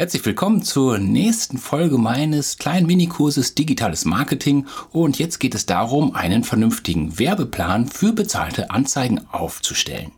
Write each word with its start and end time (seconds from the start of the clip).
Herzlich 0.00 0.24
willkommen 0.24 0.62
zur 0.62 0.98
nächsten 0.98 1.58
Folge 1.58 1.98
meines 1.98 2.56
kleinen 2.56 2.86
Minikurses 2.86 3.56
Digitales 3.56 4.04
Marketing 4.04 4.64
und 4.92 5.18
jetzt 5.18 5.40
geht 5.40 5.56
es 5.56 5.66
darum, 5.66 6.14
einen 6.14 6.44
vernünftigen 6.44 7.18
Werbeplan 7.18 7.88
für 7.88 8.12
bezahlte 8.12 8.70
Anzeigen 8.70 9.26
aufzustellen. 9.32 10.12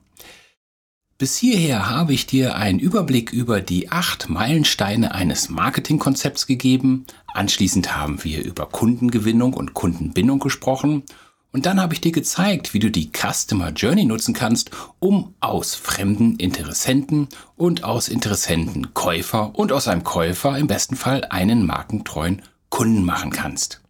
Bis 1.17 1.39
hierher 1.39 1.89
habe 1.89 2.13
ich 2.13 2.27
dir 2.27 2.57
einen 2.57 2.79
Überblick 2.79 3.33
über 3.33 3.63
die 3.63 3.91
acht 3.91 4.29
Meilensteine 4.29 5.15
eines 5.15 5.49
Marketingkonzepts 5.49 6.47
gegeben. 6.47 7.07
Anschließend 7.33 7.97
haben 7.97 8.23
wir 8.23 8.45
über 8.45 8.67
Kundengewinnung 8.67 9.55
und 9.55 9.73
Kundenbindung 9.73 10.41
gesprochen 10.41 11.05
und 11.53 11.67
dann 11.67 11.81
habe 11.81 11.95
ich 11.95 12.01
dir 12.01 12.13
gezeigt, 12.13 12.75
wie 12.75 12.79
du 12.79 12.91
die 12.91 13.11
Customer 13.13 13.71
Journey 13.71 14.05
nutzen 14.05 14.35
kannst, 14.35 14.71
um 15.01 15.35
aus 15.41 15.75
fremden 15.75 16.37
Interessenten 16.37 17.29
und 17.57 17.83
aus 17.83 18.09
Interessenten 18.09 18.95
Käufer 18.95 19.59
und 19.59 19.73
aus 19.73 19.89
einem 19.89 20.05
Käufer 20.05 20.57
im 20.57 20.69
besten 20.69 20.97
Fall 20.97 21.25
einen 21.25 21.67
markentreuen 21.67 22.43
Kunden 22.69 23.05
machen 23.05 23.31
kannst. 23.31 23.81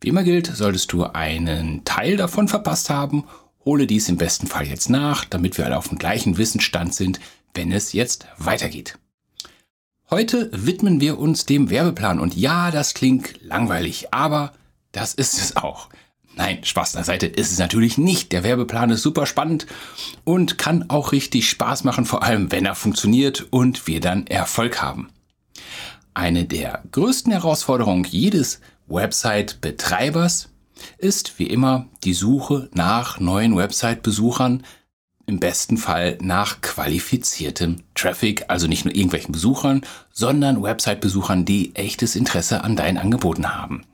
Wie 0.00 0.08
immer 0.08 0.22
gilt, 0.22 0.46
solltest 0.46 0.92
du 0.92 1.04
einen 1.04 1.84
Teil 1.84 2.16
davon 2.16 2.46
verpasst 2.46 2.90
haben, 2.90 3.24
hole 3.64 3.86
dies 3.86 4.08
im 4.08 4.16
besten 4.16 4.46
Fall 4.46 4.66
jetzt 4.66 4.90
nach, 4.90 5.24
damit 5.24 5.58
wir 5.58 5.64
alle 5.64 5.78
auf 5.78 5.88
dem 5.88 5.98
gleichen 5.98 6.36
Wissensstand 6.36 6.94
sind, 6.94 7.18
wenn 7.54 7.72
es 7.72 7.92
jetzt 7.92 8.26
weitergeht. 8.38 8.98
Heute 10.10 10.50
widmen 10.52 11.00
wir 11.00 11.18
uns 11.18 11.46
dem 11.46 11.70
Werbeplan 11.70 12.20
und 12.20 12.36
ja, 12.36 12.70
das 12.70 12.94
klingt 12.94 13.42
langweilig, 13.42 14.12
aber 14.12 14.52
das 14.92 15.14
ist 15.14 15.38
es 15.38 15.56
auch. 15.56 15.88
Nein, 16.36 16.64
Spaß 16.64 16.94
beiseite 16.94 17.26
ist 17.26 17.52
es 17.52 17.58
natürlich 17.58 17.96
nicht. 17.96 18.32
Der 18.32 18.42
Werbeplan 18.42 18.90
ist 18.90 19.02
super 19.02 19.26
spannend 19.26 19.66
und 20.24 20.58
kann 20.58 20.90
auch 20.90 21.12
richtig 21.12 21.48
Spaß 21.48 21.84
machen, 21.84 22.06
vor 22.06 22.22
allem 22.22 22.50
wenn 22.50 22.66
er 22.66 22.74
funktioniert 22.74 23.46
und 23.50 23.86
wir 23.86 24.00
dann 24.00 24.26
Erfolg 24.26 24.82
haben. 24.82 25.10
Eine 26.12 26.44
der 26.44 26.82
größten 26.92 27.32
Herausforderungen 27.32 28.04
jedes 28.04 28.60
Website-Betreibers 28.86 30.48
ist 30.98 31.38
wie 31.38 31.46
immer 31.46 31.86
die 32.02 32.14
Suche 32.14 32.68
nach 32.72 33.20
neuen 33.20 33.56
Website-Besuchern, 33.56 34.64
im 35.26 35.40
besten 35.40 35.78
Fall 35.78 36.18
nach 36.20 36.60
qualifiziertem 36.60 37.76
Traffic, 37.94 38.44
also 38.48 38.66
nicht 38.66 38.84
nur 38.84 38.94
irgendwelchen 38.94 39.32
Besuchern, 39.32 39.82
sondern 40.12 40.62
Website-Besuchern, 40.62 41.44
die 41.44 41.74
echtes 41.74 42.14
Interesse 42.14 42.62
an 42.62 42.76
deinen 42.76 42.98
Angeboten 42.98 43.54
haben. 43.54 43.84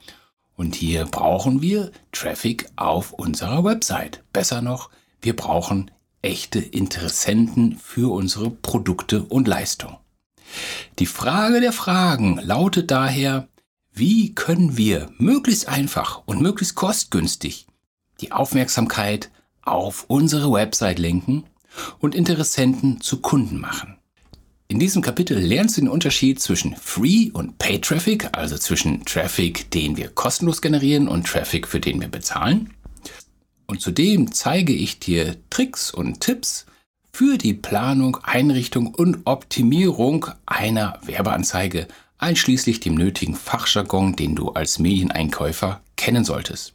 Und 0.60 0.74
hier 0.74 1.06
brauchen 1.06 1.62
wir 1.62 1.90
Traffic 2.12 2.66
auf 2.76 3.14
unserer 3.14 3.64
Website. 3.64 4.22
Besser 4.34 4.60
noch, 4.60 4.90
wir 5.22 5.34
brauchen 5.34 5.90
echte 6.20 6.58
Interessenten 6.58 7.78
für 7.78 8.12
unsere 8.12 8.50
Produkte 8.50 9.22
und 9.22 9.48
Leistungen. 9.48 9.96
Die 10.98 11.06
Frage 11.06 11.62
der 11.62 11.72
Fragen 11.72 12.38
lautet 12.42 12.90
daher, 12.90 13.48
wie 13.94 14.34
können 14.34 14.76
wir 14.76 15.10
möglichst 15.16 15.66
einfach 15.66 16.24
und 16.26 16.42
möglichst 16.42 16.74
kostgünstig 16.74 17.66
die 18.20 18.32
Aufmerksamkeit 18.32 19.30
auf 19.62 20.04
unsere 20.08 20.52
Website 20.52 20.98
lenken 20.98 21.44
und 22.00 22.14
Interessenten 22.14 23.00
zu 23.00 23.22
Kunden 23.22 23.60
machen? 23.60 23.96
In 24.70 24.78
diesem 24.78 25.02
Kapitel 25.02 25.36
lernst 25.36 25.76
du 25.76 25.80
den 25.80 25.90
Unterschied 25.90 26.40
zwischen 26.40 26.76
Free 26.76 27.32
und 27.32 27.58
Pay 27.58 27.80
Traffic, 27.80 28.28
also 28.38 28.56
zwischen 28.56 29.04
Traffic, 29.04 29.68
den 29.72 29.96
wir 29.96 30.10
kostenlos 30.10 30.62
generieren 30.62 31.08
und 31.08 31.26
Traffic, 31.26 31.66
für 31.66 31.80
den 31.80 32.00
wir 32.00 32.06
bezahlen. 32.06 32.72
Und 33.66 33.80
zudem 33.80 34.30
zeige 34.30 34.72
ich 34.72 35.00
dir 35.00 35.34
Tricks 35.50 35.90
und 35.90 36.20
Tipps 36.20 36.66
für 37.12 37.36
die 37.36 37.52
Planung, 37.52 38.18
Einrichtung 38.22 38.94
und 38.94 39.22
Optimierung 39.24 40.26
einer 40.46 41.00
Werbeanzeige, 41.04 41.88
einschließlich 42.18 42.78
dem 42.78 42.94
nötigen 42.94 43.34
Fachjargon, 43.34 44.14
den 44.14 44.36
du 44.36 44.50
als 44.50 44.78
Medieneinkäufer 44.78 45.80
kennen 45.96 46.24
solltest. 46.24 46.74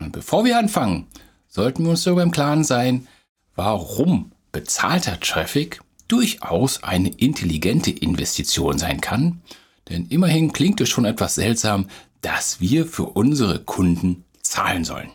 Und 0.00 0.10
bevor 0.10 0.44
wir 0.44 0.58
anfangen, 0.58 1.06
sollten 1.46 1.84
wir 1.84 1.90
uns 1.90 2.02
darüber 2.02 2.24
im 2.24 2.32
Klaren 2.32 2.64
sein, 2.64 3.06
warum 3.54 4.32
bezahlter 4.50 5.20
Traffic 5.20 5.81
durchaus 6.12 6.82
eine 6.82 7.08
intelligente 7.08 7.90
Investition 7.90 8.76
sein 8.76 9.00
kann, 9.00 9.40
denn 9.88 10.06
immerhin 10.08 10.52
klingt 10.52 10.78
es 10.82 10.90
schon 10.90 11.06
etwas 11.06 11.36
seltsam, 11.36 11.88
dass 12.20 12.60
wir 12.60 12.86
für 12.86 13.04
unsere 13.04 13.60
Kunden 13.60 14.24
zahlen 14.42 14.84
sollen. 14.84 15.10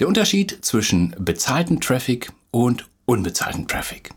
Der 0.00 0.08
Unterschied 0.08 0.64
zwischen 0.64 1.14
bezahltem 1.18 1.80
Traffic 1.80 2.32
und 2.50 2.88
unbezahltem 3.04 3.68
Traffic. 3.68 4.14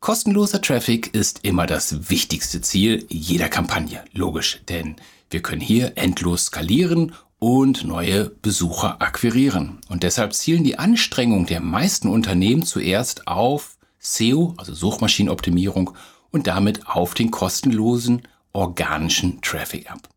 Kostenloser 0.00 0.62
Traffic 0.62 1.14
ist 1.14 1.44
immer 1.44 1.66
das 1.66 2.10
wichtigste 2.10 2.60
Ziel 2.60 3.06
jeder 3.08 3.48
Kampagne, 3.48 4.04
logisch, 4.12 4.60
denn 4.68 4.96
wir 5.30 5.42
können 5.42 5.60
hier 5.60 5.92
endlos 5.94 6.46
skalieren 6.46 7.14
und 7.38 7.84
neue 7.84 8.30
Besucher 8.30 9.00
akquirieren. 9.00 9.78
Und 9.88 10.02
deshalb 10.02 10.34
zielen 10.34 10.64
die 10.64 10.76
Anstrengungen 10.76 11.46
der 11.46 11.60
meisten 11.60 12.08
Unternehmen 12.08 12.64
zuerst 12.64 13.28
auf 13.28 13.77
SEO, 14.14 14.54
also 14.56 14.74
Suchmaschinenoptimierung, 14.74 15.92
und 16.30 16.46
damit 16.46 16.86
auf 16.86 17.14
den 17.14 17.30
kostenlosen 17.30 18.22
organischen 18.52 19.40
Traffic 19.40 19.90
ab. 19.90 20.08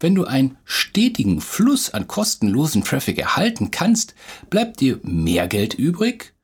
Wenn 0.00 0.14
du 0.14 0.24
einen 0.24 0.56
stetigen 0.64 1.40
Fluss 1.40 1.90
an 1.90 2.06
kostenlosen 2.06 2.84
Traffic 2.84 3.18
erhalten 3.18 3.70
kannst, 3.70 4.14
bleibt 4.50 4.80
dir 4.80 5.00
mehr 5.02 5.48
Geld 5.48 5.74
übrig. 5.74 6.34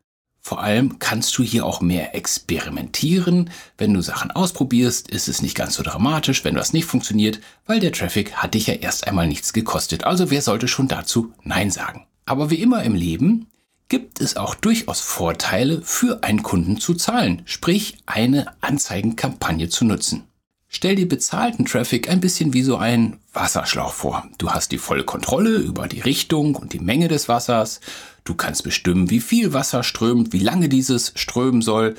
Vor 0.41 0.61
allem 0.61 0.99
kannst 0.99 1.39
du 1.39 1.43
hier 1.43 1.65
auch 1.65 1.81
mehr 1.81 2.15
experimentieren. 2.15 3.51
Wenn 3.79 3.95
du 3.95 4.03
Sachen 4.03 4.31
ausprobierst, 4.31 5.09
ist 5.09 5.29
es 5.29 5.41
nicht 5.41 5.55
ganz 5.55 5.75
so 5.75 5.83
dramatisch, 5.83 6.45
wenn 6.45 6.55
das 6.55 6.75
nicht 6.75 6.85
funktioniert, 6.85 7.41
weil 7.65 7.81
der 7.81 7.93
Traffic 7.93 8.35
hat 8.35 8.53
dich 8.53 8.67
ja 8.67 8.75
erst 8.75 9.07
einmal 9.07 9.27
nichts 9.27 9.55
gekostet. 9.55 10.05
Also 10.05 10.31
wer 10.31 10.43
sollte 10.43 10.69
schon 10.69 10.89
dazu 10.89 11.33
Nein 11.45 11.71
sagen? 11.71 12.07
Aber 12.27 12.51
wie 12.51 12.61
immer 12.61 12.83
im 12.83 12.95
Leben 12.95 13.47
gibt 13.89 14.21
es 14.21 14.37
auch 14.37 14.55
durchaus 14.55 15.01
Vorteile 15.01 15.83
für 15.83 16.23
einen 16.23 16.43
Kunden 16.43 16.79
zu 16.79 16.95
zahlen, 16.95 17.43
sprich 17.45 17.99
eine 18.07 18.47
Anzeigenkampagne 18.61 19.69
zu 19.69 19.85
nutzen. 19.85 20.25
Stell 20.69 20.97
dir 20.97 21.09
bezahlten 21.09 21.67
Traffic 21.67 22.09
ein 22.09 22.21
bisschen 22.21 22.53
wie 22.53 22.63
so 22.63 22.77
ein 22.77 23.21
Wasserschlauch 23.33 23.93
vor. 23.93 24.29
Du 24.39 24.51
hast 24.51 24.73
die 24.73 24.79
volle 24.79 25.05
Kontrolle 25.05 25.51
über 25.51 25.87
die 25.87 26.01
Richtung 26.01 26.57
und 26.57 26.73
die 26.73 26.81
Menge 26.81 27.07
des 27.07 27.29
Wassers. 27.29 27.81
Du 28.25 28.35
kannst 28.35 28.65
bestimmen, 28.65 29.09
wie 29.09 29.21
viel 29.21 29.53
Wasser 29.53 29.85
strömt, 29.85 30.33
wie 30.33 30.41
lange 30.41 30.69
dieses 30.69 31.13
strömen 31.15 31.63
soll. 31.63 31.95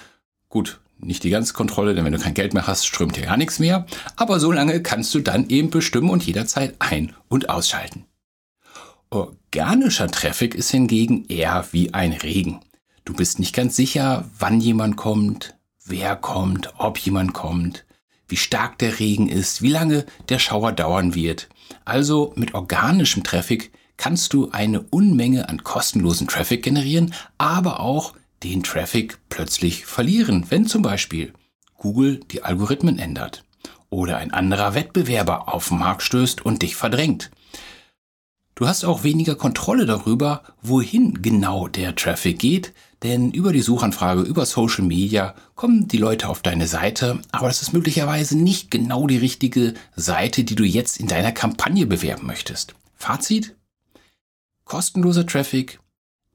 Gut, 0.49 0.81
nicht 0.99 1.23
die 1.23 1.29
ganze 1.29 1.53
Kontrolle, 1.53 1.95
denn 1.95 2.03
wenn 2.03 2.11
du 2.11 2.19
kein 2.19 2.33
Geld 2.33 2.53
mehr 2.53 2.67
hast, 2.67 2.85
strömt 2.85 3.15
ja 3.15 3.25
gar 3.25 3.37
nichts 3.37 3.59
mehr. 3.59 3.85
Aber 4.17 4.41
so 4.41 4.51
lange 4.51 4.81
kannst 4.81 5.15
du 5.15 5.19
dann 5.19 5.49
eben 5.49 5.69
bestimmen 5.69 6.09
und 6.09 6.25
jederzeit 6.25 6.75
ein- 6.79 7.13
und 7.29 7.49
ausschalten. 7.49 8.05
Organischer 9.09 10.07
Traffic 10.07 10.55
ist 10.55 10.71
hingegen 10.71 11.25
eher 11.25 11.67
wie 11.71 11.93
ein 11.93 12.13
Regen. 12.13 12.61
Du 13.05 13.13
bist 13.13 13.39
nicht 13.39 13.55
ganz 13.55 13.75
sicher, 13.75 14.25
wann 14.39 14.59
jemand 14.59 14.97
kommt, 14.97 15.55
wer 15.85 16.15
kommt, 16.15 16.73
ob 16.77 16.97
jemand 16.97 17.33
kommt, 17.33 17.85
wie 18.27 18.37
stark 18.37 18.79
der 18.79 18.99
Regen 18.99 19.29
ist, 19.29 19.61
wie 19.61 19.69
lange 19.69 20.05
der 20.29 20.39
Schauer 20.39 20.71
dauern 20.71 21.13
wird. 21.13 21.47
Also 21.85 22.33
mit 22.35 22.53
organischem 22.53 23.23
Traffic 23.23 23.71
kannst 23.97 24.33
du 24.33 24.49
eine 24.51 24.81
Unmenge 24.81 25.49
an 25.49 25.63
kostenlosen 25.63 26.27
Traffic 26.27 26.63
generieren, 26.63 27.13
aber 27.37 27.79
auch 27.79 28.13
den 28.43 28.63
Traffic 28.63 29.19
plötzlich 29.29 29.85
verlieren, 29.85 30.45
wenn 30.49 30.65
zum 30.65 30.81
Beispiel 30.81 31.33
Google 31.77 32.21
die 32.31 32.43
Algorithmen 32.43 32.99
ändert 32.99 33.43
oder 33.89 34.17
ein 34.17 34.33
anderer 34.33 34.73
Wettbewerber 34.73 35.53
auf 35.53 35.69
den 35.69 35.79
Markt 35.79 36.01
stößt 36.01 36.45
und 36.45 36.61
dich 36.61 36.75
verdrängt. 36.75 37.31
Du 38.55 38.69
hast 38.69 38.85
auch 38.85 39.03
weniger 39.03 39.35
Kontrolle 39.35 39.85
darüber, 39.85 40.41
wohin 40.61 41.21
genau 41.21 41.67
der 41.67 41.93
Traffic 41.93 42.39
geht, 42.39 42.73
denn 43.03 43.31
über 43.31 43.51
die 43.51 43.61
Suchanfrage, 43.61 44.21
über 44.21 44.45
Social 44.45 44.85
Media 44.85 45.35
kommen 45.55 45.89
die 45.89 45.97
Leute 45.97 46.29
auf 46.29 46.41
deine 46.41 46.65
Seite, 46.65 47.19
aber 47.33 47.47
das 47.47 47.61
ist 47.61 47.73
möglicherweise 47.73 48.37
nicht 48.37 48.71
genau 48.71 49.07
die 49.07 49.17
richtige 49.17 49.73
Seite, 49.97 50.45
die 50.45 50.55
du 50.55 50.63
jetzt 50.63 51.01
in 51.01 51.07
deiner 51.07 51.33
Kampagne 51.33 51.85
bewerben 51.85 52.25
möchtest. 52.25 52.75
Fazit? 52.95 53.57
Kostenloser 54.63 55.27
Traffic 55.27 55.81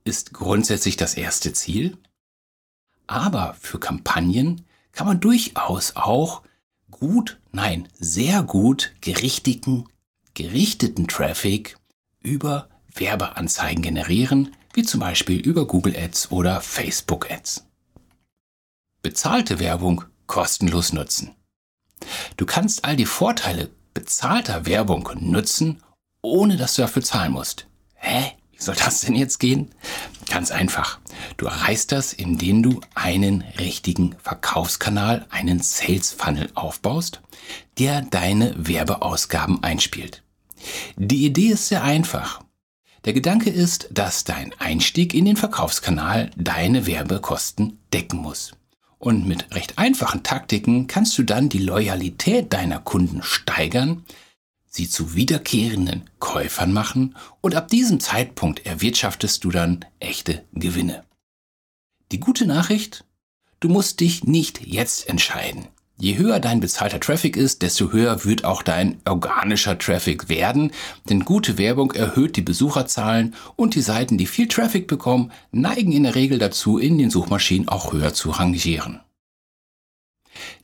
ist 0.04 0.34
grundsätzlich 0.34 0.98
das 0.98 1.14
erste 1.14 1.54
Ziel, 1.54 1.96
aber 3.06 3.56
für 3.58 3.80
Kampagnen 3.80 4.66
kann 4.92 5.06
man 5.06 5.20
durchaus 5.20 5.96
auch 5.96 6.42
gut, 6.90 7.40
nein, 7.50 7.88
sehr 7.98 8.42
gut 8.42 8.92
gerichteten, 9.00 9.86
gerichteten 10.34 11.08
Traffic 11.08 11.79
über 12.22 12.68
Werbeanzeigen 12.94 13.82
generieren, 13.82 14.54
wie 14.72 14.82
zum 14.82 15.00
Beispiel 15.00 15.40
über 15.40 15.66
Google 15.66 15.96
Ads 15.96 16.30
oder 16.30 16.60
Facebook 16.60 17.30
Ads. 17.30 17.66
Bezahlte 19.02 19.58
Werbung 19.58 20.04
kostenlos 20.26 20.92
nutzen. 20.92 21.34
Du 22.36 22.46
kannst 22.46 22.84
all 22.84 22.96
die 22.96 23.06
Vorteile 23.06 23.70
bezahlter 23.94 24.66
Werbung 24.66 25.08
nutzen, 25.18 25.82
ohne 26.22 26.56
dass 26.56 26.74
du 26.74 26.82
dafür 26.82 27.02
zahlen 27.02 27.32
musst. 27.32 27.66
Hä? 27.94 28.32
Wie 28.52 28.62
soll 28.62 28.74
das 28.74 29.00
denn 29.00 29.14
jetzt 29.14 29.40
gehen? 29.40 29.74
Ganz 30.28 30.50
einfach. 30.50 31.00
Du 31.38 31.46
erreichst 31.46 31.92
das, 31.92 32.12
indem 32.12 32.62
du 32.62 32.80
einen 32.94 33.42
richtigen 33.58 34.14
Verkaufskanal, 34.22 35.26
einen 35.30 35.60
Sales 35.60 36.12
Funnel 36.12 36.50
aufbaust, 36.54 37.22
der 37.78 38.02
deine 38.02 38.54
Werbeausgaben 38.56 39.62
einspielt. 39.62 40.22
Die 40.96 41.24
Idee 41.24 41.48
ist 41.48 41.68
sehr 41.68 41.82
einfach. 41.82 42.42
Der 43.04 43.12
Gedanke 43.12 43.50
ist, 43.50 43.88
dass 43.92 44.24
dein 44.24 44.52
Einstieg 44.58 45.14
in 45.14 45.24
den 45.24 45.36
Verkaufskanal 45.36 46.30
deine 46.36 46.86
Werbekosten 46.86 47.78
decken 47.92 48.18
muss. 48.18 48.52
Und 48.98 49.26
mit 49.26 49.54
recht 49.54 49.78
einfachen 49.78 50.22
Taktiken 50.22 50.86
kannst 50.86 51.16
du 51.16 51.22
dann 51.22 51.48
die 51.48 51.58
Loyalität 51.58 52.52
deiner 52.52 52.78
Kunden 52.78 53.22
steigern, 53.22 54.04
sie 54.66 54.88
zu 54.88 55.14
wiederkehrenden 55.14 56.10
Käufern 56.18 56.74
machen 56.74 57.16
und 57.40 57.54
ab 57.54 57.68
diesem 57.68 58.00
Zeitpunkt 58.00 58.66
erwirtschaftest 58.66 59.42
du 59.44 59.50
dann 59.50 59.86
echte 59.98 60.44
Gewinne. 60.52 61.04
Die 62.12 62.20
gute 62.20 62.44
Nachricht? 62.44 63.04
Du 63.60 63.68
musst 63.68 64.00
dich 64.00 64.24
nicht 64.24 64.66
jetzt 64.66 65.08
entscheiden. 65.08 65.68
Je 66.00 66.16
höher 66.16 66.40
dein 66.40 66.60
bezahlter 66.60 66.98
Traffic 66.98 67.36
ist, 67.36 67.60
desto 67.60 67.92
höher 67.92 68.24
wird 68.24 68.46
auch 68.46 68.62
dein 68.62 69.02
organischer 69.04 69.78
Traffic 69.78 70.30
werden, 70.30 70.72
denn 71.10 71.26
gute 71.26 71.58
Werbung 71.58 71.92
erhöht 71.92 72.36
die 72.36 72.42
Besucherzahlen 72.42 73.34
und 73.54 73.74
die 73.74 73.82
Seiten, 73.82 74.16
die 74.16 74.24
viel 74.24 74.48
Traffic 74.48 74.88
bekommen, 74.88 75.30
neigen 75.52 75.92
in 75.92 76.04
der 76.04 76.14
Regel 76.14 76.38
dazu, 76.38 76.78
in 76.78 76.96
den 76.96 77.10
Suchmaschinen 77.10 77.68
auch 77.68 77.92
höher 77.92 78.14
zu 78.14 78.30
rangieren. 78.30 79.00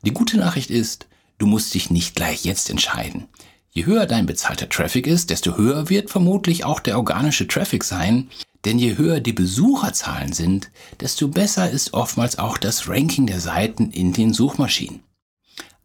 Die 0.06 0.12
gute 0.12 0.38
Nachricht 0.38 0.70
ist, 0.70 1.06
du 1.36 1.46
musst 1.46 1.74
dich 1.74 1.90
nicht 1.90 2.16
gleich 2.16 2.46
jetzt 2.46 2.70
entscheiden. 2.70 3.28
Je 3.70 3.84
höher 3.84 4.06
dein 4.06 4.24
bezahlter 4.24 4.70
Traffic 4.70 5.06
ist, 5.06 5.28
desto 5.28 5.58
höher 5.58 5.90
wird 5.90 6.08
vermutlich 6.08 6.64
auch 6.64 6.80
der 6.80 6.96
organische 6.96 7.46
Traffic 7.46 7.84
sein, 7.84 8.30
denn 8.64 8.78
je 8.78 8.96
höher 8.96 9.20
die 9.20 9.34
Besucherzahlen 9.34 10.32
sind, 10.32 10.70
desto 11.00 11.28
besser 11.28 11.70
ist 11.70 11.92
oftmals 11.92 12.38
auch 12.38 12.56
das 12.56 12.88
Ranking 12.88 13.26
der 13.26 13.40
Seiten 13.40 13.90
in 13.90 14.14
den 14.14 14.32
Suchmaschinen. 14.32 15.00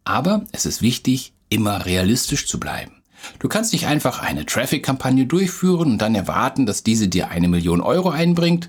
Aber 0.04 0.44
es 0.52 0.66
ist 0.66 0.82
wichtig, 0.82 1.32
immer 1.48 1.86
realistisch 1.86 2.46
zu 2.46 2.58
bleiben. 2.58 3.02
Du 3.38 3.48
kannst 3.48 3.72
nicht 3.72 3.86
einfach 3.86 4.20
eine 4.20 4.46
Traffic-Kampagne 4.46 5.26
durchführen 5.26 5.92
und 5.92 5.98
dann 5.98 6.14
erwarten, 6.14 6.66
dass 6.66 6.82
diese 6.82 7.08
dir 7.08 7.28
eine 7.28 7.48
Million 7.48 7.80
Euro 7.80 8.10
einbringt. 8.10 8.68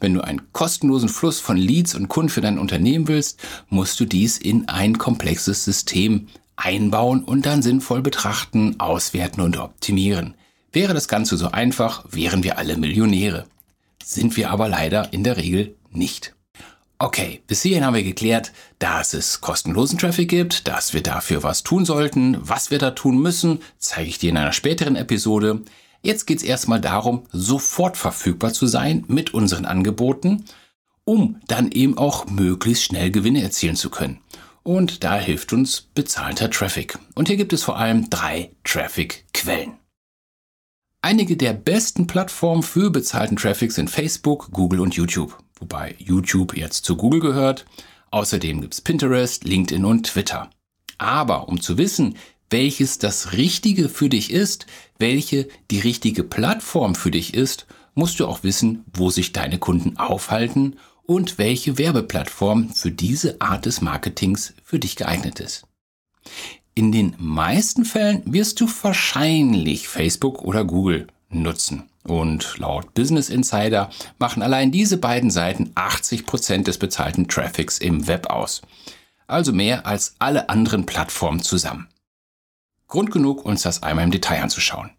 Wenn 0.00 0.14
du 0.14 0.20
einen 0.20 0.52
kostenlosen 0.52 1.08
Fluss 1.08 1.40
von 1.40 1.56
Leads 1.56 1.94
und 1.94 2.08
Kunden 2.08 2.30
für 2.30 2.40
dein 2.40 2.58
Unternehmen 2.58 3.08
willst, 3.08 3.40
musst 3.68 3.98
du 3.98 4.04
dies 4.04 4.38
in 4.38 4.68
ein 4.68 4.98
komplexes 4.98 5.64
System 5.64 6.28
einbauen 6.56 7.24
und 7.24 7.46
dann 7.46 7.62
sinnvoll 7.62 8.02
betrachten, 8.02 8.78
auswerten 8.78 9.40
und 9.40 9.56
optimieren. 9.58 10.34
Wäre 10.72 10.94
das 10.94 11.08
Ganze 11.08 11.36
so 11.36 11.50
einfach, 11.50 12.04
wären 12.10 12.42
wir 12.42 12.58
alle 12.58 12.76
Millionäre. 12.76 13.46
Sind 14.04 14.36
wir 14.36 14.50
aber 14.50 14.68
leider 14.68 15.12
in 15.12 15.24
der 15.24 15.36
Regel 15.36 15.76
nicht. 15.90 16.34
Okay, 17.00 17.42
bis 17.46 17.62
hierhin 17.62 17.84
haben 17.84 17.94
wir 17.94 18.02
geklärt, 18.02 18.52
dass 18.80 19.14
es 19.14 19.40
kostenlosen 19.40 19.98
Traffic 19.98 20.28
gibt, 20.28 20.66
dass 20.66 20.94
wir 20.94 21.02
dafür 21.02 21.44
was 21.44 21.62
tun 21.62 21.84
sollten, 21.84 22.36
was 22.40 22.72
wir 22.72 22.80
da 22.80 22.90
tun 22.90 23.22
müssen, 23.22 23.60
zeige 23.78 24.08
ich 24.08 24.18
dir 24.18 24.30
in 24.30 24.36
einer 24.36 24.52
späteren 24.52 24.96
Episode. 24.96 25.62
Jetzt 26.02 26.26
geht 26.26 26.38
es 26.38 26.42
erstmal 26.42 26.80
darum, 26.80 27.22
sofort 27.30 27.96
verfügbar 27.96 28.52
zu 28.52 28.66
sein 28.66 29.04
mit 29.06 29.32
unseren 29.32 29.64
Angeboten, 29.64 30.44
um 31.04 31.40
dann 31.46 31.70
eben 31.70 31.96
auch 31.96 32.26
möglichst 32.26 32.82
schnell 32.82 33.12
Gewinne 33.12 33.44
erzielen 33.44 33.76
zu 33.76 33.90
können. 33.90 34.18
Und 34.64 35.04
da 35.04 35.20
hilft 35.20 35.52
uns 35.52 35.80
bezahlter 35.80 36.50
Traffic. 36.50 36.98
Und 37.14 37.28
hier 37.28 37.36
gibt 37.36 37.52
es 37.52 37.62
vor 37.62 37.78
allem 37.78 38.10
drei 38.10 38.50
Traffic-Quellen. 38.64 39.74
Einige 41.00 41.36
der 41.36 41.52
besten 41.52 42.08
Plattformen 42.08 42.64
für 42.64 42.90
bezahlten 42.90 43.36
Traffic 43.36 43.70
sind 43.70 43.88
Facebook, 43.88 44.50
Google 44.50 44.80
und 44.80 44.96
YouTube 44.96 45.38
wobei 45.60 45.94
YouTube 45.98 46.56
jetzt 46.56 46.84
zu 46.84 46.96
Google 46.96 47.20
gehört. 47.20 47.66
Außerdem 48.10 48.60
gibt's 48.60 48.80
Pinterest, 48.80 49.44
LinkedIn 49.44 49.84
und 49.84 50.06
Twitter. 50.06 50.50
Aber 50.98 51.48
um 51.48 51.60
zu 51.60 51.78
wissen, 51.78 52.16
welches 52.50 52.98
das 52.98 53.32
Richtige 53.32 53.88
für 53.88 54.08
dich 54.08 54.32
ist, 54.32 54.66
welche 54.98 55.48
die 55.70 55.80
richtige 55.80 56.24
Plattform 56.24 56.94
für 56.94 57.10
dich 57.10 57.34
ist, 57.34 57.66
musst 57.94 58.20
du 58.20 58.26
auch 58.26 58.42
wissen, 58.42 58.84
wo 58.92 59.10
sich 59.10 59.32
deine 59.32 59.58
Kunden 59.58 59.96
aufhalten 59.98 60.76
und 61.04 61.38
welche 61.38 61.78
Werbeplattform 61.78 62.70
für 62.70 62.90
diese 62.90 63.40
Art 63.40 63.66
des 63.66 63.80
Marketings 63.80 64.54
für 64.62 64.78
dich 64.78 64.96
geeignet 64.96 65.40
ist. 65.40 65.64
In 66.74 66.92
den 66.92 67.16
meisten 67.18 67.84
Fällen 67.84 68.22
wirst 68.26 68.60
du 68.60 68.68
wahrscheinlich 68.82 69.88
Facebook 69.88 70.42
oder 70.42 70.64
Google 70.64 71.08
nutzen. 71.28 71.88
Und 72.08 72.56
laut 72.56 72.94
Business 72.94 73.28
Insider 73.28 73.90
machen 74.18 74.42
allein 74.42 74.72
diese 74.72 74.96
beiden 74.96 75.30
Seiten 75.30 75.72
80 75.74 76.24
Prozent 76.24 76.66
des 76.66 76.78
bezahlten 76.78 77.28
Traffics 77.28 77.78
im 77.78 78.06
Web 78.06 78.28
aus. 78.30 78.62
Also 79.26 79.52
mehr 79.52 79.86
als 79.86 80.16
alle 80.18 80.48
anderen 80.48 80.86
Plattformen 80.86 81.42
zusammen. 81.42 81.88
Grund 82.86 83.10
genug, 83.10 83.44
uns 83.44 83.60
das 83.60 83.82
einmal 83.82 84.04
im 84.04 84.10
Detail 84.10 84.42
anzuschauen. 84.42 84.90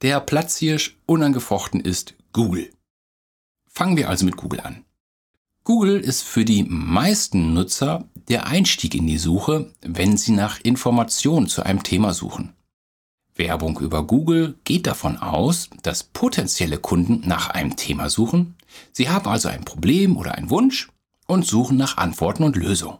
Der 0.00 0.18
Platzhirsch 0.20 0.96
unangefochten 1.04 1.80
ist 1.80 2.14
Google. 2.32 2.70
Fangen 3.68 3.98
wir 3.98 4.08
also 4.08 4.24
mit 4.24 4.36
Google 4.36 4.60
an. 4.60 4.84
Google 5.62 6.00
ist 6.00 6.22
für 6.22 6.46
die 6.46 6.62
meisten 6.62 7.52
Nutzer 7.52 8.08
der 8.28 8.46
Einstieg 8.46 8.94
in 8.94 9.06
die 9.06 9.18
Suche, 9.18 9.72
wenn 9.82 10.16
sie 10.16 10.32
nach 10.32 10.58
Informationen 10.62 11.48
zu 11.48 11.62
einem 11.62 11.82
Thema 11.82 12.14
suchen. 12.14 12.54
Werbung 13.36 13.80
über 13.80 14.06
Google 14.06 14.54
geht 14.64 14.86
davon 14.86 15.16
aus, 15.16 15.68
dass 15.82 16.04
potenzielle 16.04 16.78
Kunden 16.78 17.26
nach 17.26 17.50
einem 17.50 17.76
Thema 17.76 18.08
suchen. 18.08 18.54
Sie 18.92 19.08
haben 19.08 19.28
also 19.28 19.48
ein 19.48 19.64
Problem 19.64 20.16
oder 20.16 20.36
einen 20.36 20.50
Wunsch 20.50 20.88
und 21.26 21.46
suchen 21.46 21.76
nach 21.76 21.96
Antworten 21.96 22.44
und 22.44 22.56
Lösungen. 22.56 22.98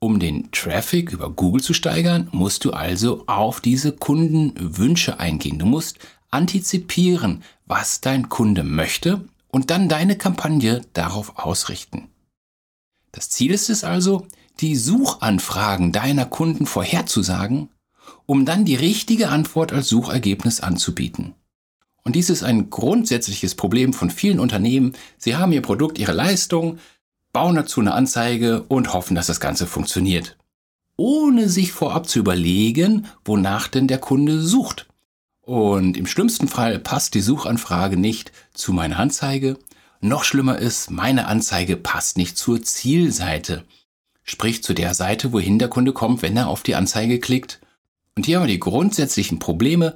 Um 0.00 0.20
den 0.20 0.50
Traffic 0.52 1.12
über 1.12 1.28
Google 1.28 1.62
zu 1.62 1.74
steigern, 1.74 2.28
musst 2.30 2.64
du 2.64 2.72
also 2.72 3.24
auf 3.26 3.60
diese 3.60 3.92
Kundenwünsche 3.92 5.18
eingehen. 5.18 5.58
Du 5.58 5.66
musst 5.66 5.98
antizipieren, 6.30 7.42
was 7.66 8.00
dein 8.00 8.28
Kunde 8.28 8.62
möchte 8.62 9.24
und 9.48 9.70
dann 9.70 9.88
deine 9.88 10.16
Kampagne 10.16 10.82
darauf 10.92 11.38
ausrichten. 11.38 12.08
Das 13.12 13.28
Ziel 13.30 13.50
ist 13.50 13.70
es 13.70 13.82
also, 13.82 14.26
die 14.60 14.76
Suchanfragen 14.76 15.92
deiner 15.92 16.26
Kunden 16.26 16.66
vorherzusagen 16.66 17.68
um 18.28 18.44
dann 18.44 18.66
die 18.66 18.74
richtige 18.74 19.30
Antwort 19.30 19.72
als 19.72 19.88
Suchergebnis 19.88 20.60
anzubieten. 20.60 21.32
Und 22.04 22.14
dies 22.14 22.28
ist 22.28 22.42
ein 22.42 22.68
grundsätzliches 22.68 23.54
Problem 23.54 23.94
von 23.94 24.10
vielen 24.10 24.38
Unternehmen. 24.38 24.92
Sie 25.16 25.36
haben 25.36 25.50
ihr 25.50 25.62
Produkt, 25.62 25.98
ihre 25.98 26.12
Leistung, 26.12 26.78
bauen 27.32 27.56
dazu 27.56 27.80
eine 27.80 27.94
Anzeige 27.94 28.64
und 28.64 28.92
hoffen, 28.92 29.14
dass 29.14 29.28
das 29.28 29.40
Ganze 29.40 29.66
funktioniert. 29.66 30.36
Ohne 30.98 31.48
sich 31.48 31.72
vorab 31.72 32.06
zu 32.06 32.18
überlegen, 32.18 33.06
wonach 33.24 33.66
denn 33.66 33.88
der 33.88 33.98
Kunde 33.98 34.42
sucht. 34.42 34.88
Und 35.40 35.96
im 35.96 36.06
schlimmsten 36.06 36.48
Fall 36.48 36.78
passt 36.78 37.14
die 37.14 37.22
Suchanfrage 37.22 37.96
nicht 37.96 38.32
zu 38.52 38.74
meiner 38.74 38.98
Anzeige. 38.98 39.56
Noch 40.02 40.24
schlimmer 40.24 40.58
ist, 40.58 40.90
meine 40.90 41.28
Anzeige 41.28 41.78
passt 41.78 42.18
nicht 42.18 42.36
zur 42.36 42.60
Zielseite. 42.60 43.64
Sprich 44.22 44.62
zu 44.62 44.74
der 44.74 44.92
Seite, 44.92 45.32
wohin 45.32 45.58
der 45.58 45.68
Kunde 45.68 45.94
kommt, 45.94 46.20
wenn 46.20 46.36
er 46.36 46.48
auf 46.48 46.62
die 46.62 46.74
Anzeige 46.74 47.20
klickt. 47.20 47.60
Und 48.18 48.26
hier 48.26 48.38
haben 48.40 48.48
wir 48.48 48.52
die 48.52 48.58
grundsätzlichen 48.58 49.38
Probleme. 49.38 49.94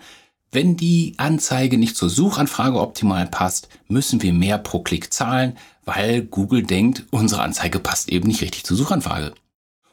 Wenn 0.52 0.76
die 0.76 1.14
Anzeige 1.16 1.76
nicht 1.76 1.96
zur 1.96 2.08
Suchanfrage 2.08 2.78
optimal 2.78 3.26
passt, 3.26 3.68
müssen 3.88 4.22
wir 4.22 4.32
mehr 4.32 4.58
pro 4.58 4.78
Klick 4.78 5.12
zahlen, 5.12 5.58
weil 5.84 6.22
Google 6.22 6.62
denkt, 6.62 7.02
unsere 7.10 7.42
Anzeige 7.42 7.80
passt 7.80 8.10
eben 8.10 8.28
nicht 8.28 8.40
richtig 8.40 8.62
zur 8.62 8.76
Suchanfrage. 8.76 9.34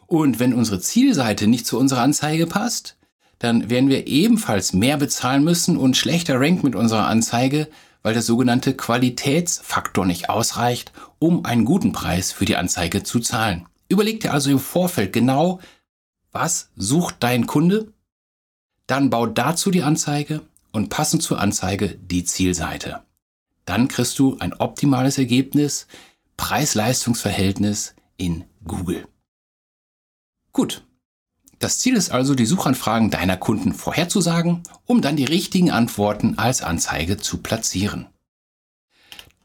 Und 0.06 0.38
wenn 0.38 0.54
unsere 0.54 0.80
Zielseite 0.80 1.48
nicht 1.48 1.66
zu 1.66 1.80
unserer 1.80 2.04
Anzeige 2.04 2.46
passt, 2.46 2.98
dann 3.40 3.72
werden 3.72 3.90
wir 3.90 4.06
ebenfalls 4.06 4.74
mehr 4.74 4.98
bezahlen 4.98 5.44
müssen 5.44 5.76
und 5.76 5.98
schlechter 5.98 6.40
ranken 6.40 6.68
mit 6.68 6.76
unserer 6.76 7.08
Anzeige, 7.08 7.68
weil 8.04 8.14
der 8.14 8.22
sogenannte 8.22 8.76
Qualitätsfaktor 8.76 10.06
nicht 10.06 10.30
ausreicht, 10.30 10.92
um 11.18 11.46
einen 11.46 11.66
guten 11.66 11.94
Preis 11.94 12.32
für 12.32 12.46
die 12.46 12.58
Anzeige 12.58 13.02
zu 13.02 13.22
zahlen. 13.22 13.66
Überleg 13.88 14.20
dir 14.20 14.34
also 14.34 14.52
im 14.52 14.60
Vorfeld 14.60 15.14
genau, 15.14 15.60
was 16.32 16.70
sucht 16.76 17.16
dein 17.22 17.48
Kunde 17.48 17.92
dann 18.90 19.12
bau 19.12 19.28
dazu 19.28 19.70
die 19.70 19.84
Anzeige 19.84 20.42
und 20.72 20.90
passend 20.90 21.22
zur 21.22 21.40
Anzeige 21.40 21.90
die 21.90 22.24
Zielseite. 22.24 23.04
Dann 23.66 23.88
kriegst 23.88 24.18
du 24.18 24.38
ein 24.40 24.54
optimales 24.54 25.20
Ergebnis, 25.20 25.86
Preis-Leistungs-Verhältnis 26.38 27.94
in 28.18 28.46
Google. 28.66 29.08
Gut. 30.54 30.86
Das 31.60 31.80
Ziel 31.80 31.96
ist 31.96 32.10
also, 32.10 32.34
die 32.36 32.46
Suchanfragen 32.46 33.12
deiner 33.12 33.38
Kunden 33.38 33.74
vorherzusagen, 33.74 34.64
um 34.86 35.02
dann 35.02 35.18
die 35.18 35.26
richtigen 35.26 35.72
Antworten 35.72 36.40
als 36.40 36.62
Anzeige 36.62 37.18
zu 37.18 37.40
platzieren. 37.40 38.08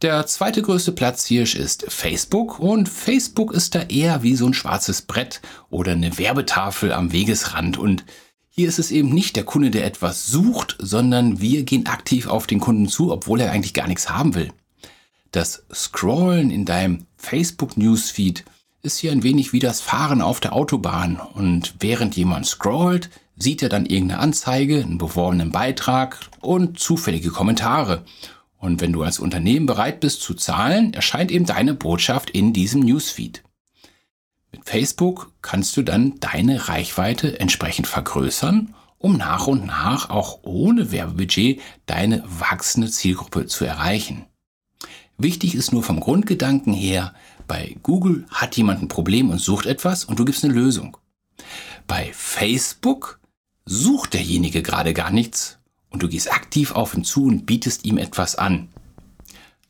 Der 0.01 0.27
zweite 0.27 0.63
größte 0.63 0.93
Platzhirsch 0.93 1.55
ist 1.55 1.85
Facebook 1.89 2.61
und 2.61 2.89
Facebook 2.89 3.53
ist 3.53 3.75
da 3.75 3.83
eher 3.83 4.23
wie 4.23 4.37
so 4.37 4.47
ein 4.47 4.55
schwarzes 4.55 5.03
Brett 5.03 5.41
oder 5.71 5.93
eine 5.93 6.17
Werbetafel 6.17 6.93
am 6.93 7.13
Wegesrand 7.13 7.79
und 7.79 8.05
hier 8.57 8.69
ist 8.69 8.79
es 8.79 8.93
eben 8.93 9.09
nicht 9.09 9.35
der 9.35 9.43
Kunde, 9.43 9.73
der 9.73 9.85
etwas 9.85 10.27
sucht, 10.27 10.77
sondern 10.79 11.41
wir 11.41 11.65
gehen 11.65 11.87
aktiv 11.87 12.29
auf 12.29 12.47
den 12.47 12.61
Kunden 12.61 12.89
zu, 12.89 13.11
obwohl 13.11 13.41
er 13.41 13.51
eigentlich 13.51 13.75
gar 13.75 13.89
nichts 13.89 14.09
haben 14.09 14.37
will. 14.37 14.53
Das 15.33 15.65
Scrollen 15.75 16.53
in 16.53 16.65
deinem 16.65 17.07
Facebook 17.17 17.77
Newsfeed 17.77 18.45
ist 18.83 18.99
hier 18.99 19.11
ein 19.11 19.25
wenig 19.25 19.53
wie 19.53 19.59
das 19.59 19.81
Fahren 19.81 20.23
auf 20.23 20.39
der 20.39 20.53
Autobahn 20.53 21.21
und 21.35 21.75
während 21.81 22.17
jemand 22.17 22.47
scrollt, 22.47 23.11
sieht 23.37 23.61
er 23.61 23.69
dann 23.69 23.87
irgendeine 23.87 24.21
Anzeige, 24.21 24.85
einen 24.85 24.99
beworbenen 24.99 25.51
Beitrag 25.51 26.21
und 26.41 26.79
zufällige 26.79 27.31
Kommentare. 27.31 28.05
Und 28.59 28.81
wenn 28.81 28.93
du 28.93 29.03
als 29.03 29.19
Unternehmen 29.19 29.67
bereit 29.67 29.99
bist 29.99 30.21
zu 30.21 30.33
zahlen, 30.33 30.95
erscheint 30.95 31.33
eben 31.33 31.45
deine 31.45 31.75
Botschaft 31.75 32.31
in 32.31 32.53
diesem 32.53 32.83
Newsfeed. 32.83 33.43
Mit 34.55 34.69
Facebook 34.69 35.33
kannst 35.43 35.77
du 35.77 35.83
dann 35.83 36.21
deine 36.21 36.69
Reichweite 36.69 37.41
entsprechend 37.41 37.89
vergrößern, 37.89 38.73
um 38.99 39.17
nach 39.17 39.49
und 39.49 39.67
nach 39.67 40.11
auch 40.11 40.45
ohne 40.45 40.93
Werbebudget 40.93 41.61
deine 41.87 42.23
wachsende 42.25 42.89
Zielgruppe 42.89 43.47
zu 43.47 43.65
erreichen. 43.65 44.27
Wichtig 45.19 45.57
ist 45.57 45.73
nur 45.73 45.83
vom 45.83 45.99
Grundgedanken 45.99 46.73
her, 46.73 47.15
bei 47.49 47.75
Google 47.83 48.27
hat 48.31 48.57
jemand 48.57 48.81
ein 48.81 48.87
Problem 48.87 49.31
und 49.31 49.41
sucht 49.41 49.67
etwas 49.67 50.05
und 50.05 50.21
du 50.21 50.25
gibst 50.25 50.45
eine 50.45 50.55
Lösung. 50.55 50.99
Bei 51.89 52.13
Facebook 52.13 53.19
sucht 53.65 54.15
derjenige 54.15 54.63
gerade 54.63 54.95
gar 54.95 55.11
nichts 55.11 55.59
und 55.91 56.05
du 56.05 56.09
gehst 56.09 56.33
aktiv 56.33 56.77
auf 56.77 56.95
ihn 56.95 57.03
zu 57.03 57.25
und 57.25 57.45
bietest 57.45 57.85
ihm 57.85 57.99
etwas 57.99 58.37
an. 58.37 58.69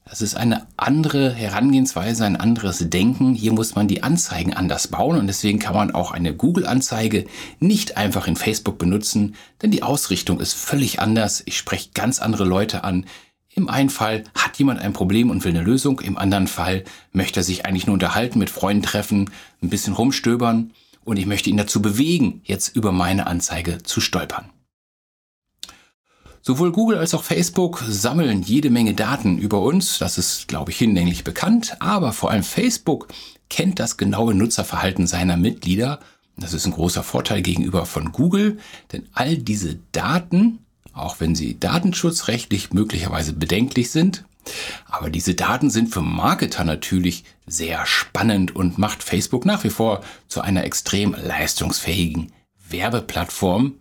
Das 0.06 0.20
ist 0.20 0.37
eine 0.37 0.66
andere 0.76 1.32
Herangehensweise, 1.32 2.26
ein 2.26 2.37
anderes 2.37 2.90
Denken. 2.90 3.34
Hier 3.34 3.52
muss 3.52 3.75
man 3.75 3.88
die 3.88 4.02
Anzeigen 4.02 4.52
anders 4.52 4.88
bauen 4.88 5.18
und 5.18 5.26
deswegen 5.26 5.58
kann 5.58 5.75
man 5.75 5.92
auch 5.92 6.12
eine 6.12 6.34
Google-Anzeige 6.34 7.25
nicht 7.58 7.96
einfach 7.96 8.26
in 8.26 8.37
Facebook 8.37 8.76
benutzen, 8.76 9.34
denn 9.62 9.70
die 9.70 9.82
Ausrichtung 9.82 10.40
ist 10.40 10.52
völlig 10.52 11.00
anders. 11.00 11.42
Ich 11.46 11.56
spreche 11.56 11.90
ganz 11.94 12.20
andere 12.20 12.44
Leute 12.44 12.84
an. 12.84 13.06
Im 13.49 13.70
einen 13.70 13.88
Fall 13.88 14.25
hat 14.37 14.58
jemand 14.58 14.80
ein 14.80 14.92
Problem 14.92 15.30
und 15.30 15.42
will 15.44 15.52
eine 15.52 15.64
Lösung, 15.64 16.00
im 16.00 16.18
anderen 16.18 16.49
Fall 16.49 16.84
möchte 17.12 17.40
er 17.40 17.44
sich 17.44 17.64
eigentlich 17.64 17.87
nur 17.87 17.94
unterhalten, 17.94 18.38
mit 18.38 18.50
Freunden 18.50 18.82
treffen, 18.82 19.30
ein 19.62 19.70
bisschen 19.70 19.94
rumstöbern 19.94 20.73
und 21.04 21.18
ich 21.18 21.26
möchte 21.26 21.49
ihn 21.49 21.56
dazu 21.56 21.80
bewegen, 21.80 22.42
jetzt 22.44 22.76
über 22.76 22.92
meine 22.92 23.26
Anzeige 23.26 23.82
zu 23.82 24.02
stolpern. 24.02 24.50
Sowohl 26.47 26.73
Google 26.73 26.99
als 26.99 27.15
auch 27.15 27.25
Facebook 27.25 27.83
sammeln 27.89 28.43
jede 28.43 28.69
Menge 28.69 28.93
Daten 28.93 29.39
über 29.39 29.63
uns, 29.63 29.97
das 29.97 30.19
ist, 30.19 30.47
glaube 30.47 30.73
ich, 30.73 30.77
hinlänglich 30.77 31.25
bekannt, 31.25 31.77
aber 31.81 32.13
vor 32.13 32.31
allem 32.31 32.43
Facebook 32.43 33.09
kennt 33.49 33.81
das 33.81 33.97
genaue 33.97 34.35
Nutzerverhalten 34.35 35.07
seiner 35.07 35.39
Mitglieder. 35.39 36.01
Das 36.37 36.53
ist 36.53 36.67
ein 36.67 36.75
großer 36.75 37.03
Vorteil 37.03 37.41
gegenüber 37.41 37.87
von 37.87 38.13
Google, 38.13 38.59
denn 38.93 39.09
all 39.15 39.39
diese 39.39 39.79
Daten, 39.93 40.59
auch 40.93 41.19
wenn 41.19 41.35
sie 41.35 41.59
datenschutzrechtlich 41.59 42.75
möglicherweise 42.75 43.33
bedenklich 43.33 43.91
sind, 43.91 44.27
aber 44.85 45.09
diese 45.09 45.35
Daten 45.35 45.71
sind 45.71 45.95
für 45.95 46.03
Marketer 46.03 46.65
natürlich 46.65 47.25
sehr 47.47 47.87
spannend 47.87 48.55
und 48.55 48.77
macht 48.77 49.03
Facebook 49.03 49.47
nach 49.47 49.65
wie 49.65 49.71
vor 49.71 50.03
zu 50.29 50.43
einer 50.43 50.65
extrem 50.65 51.15
leistungsfähigen 51.15 52.33
Werbeplattform. 52.69 53.77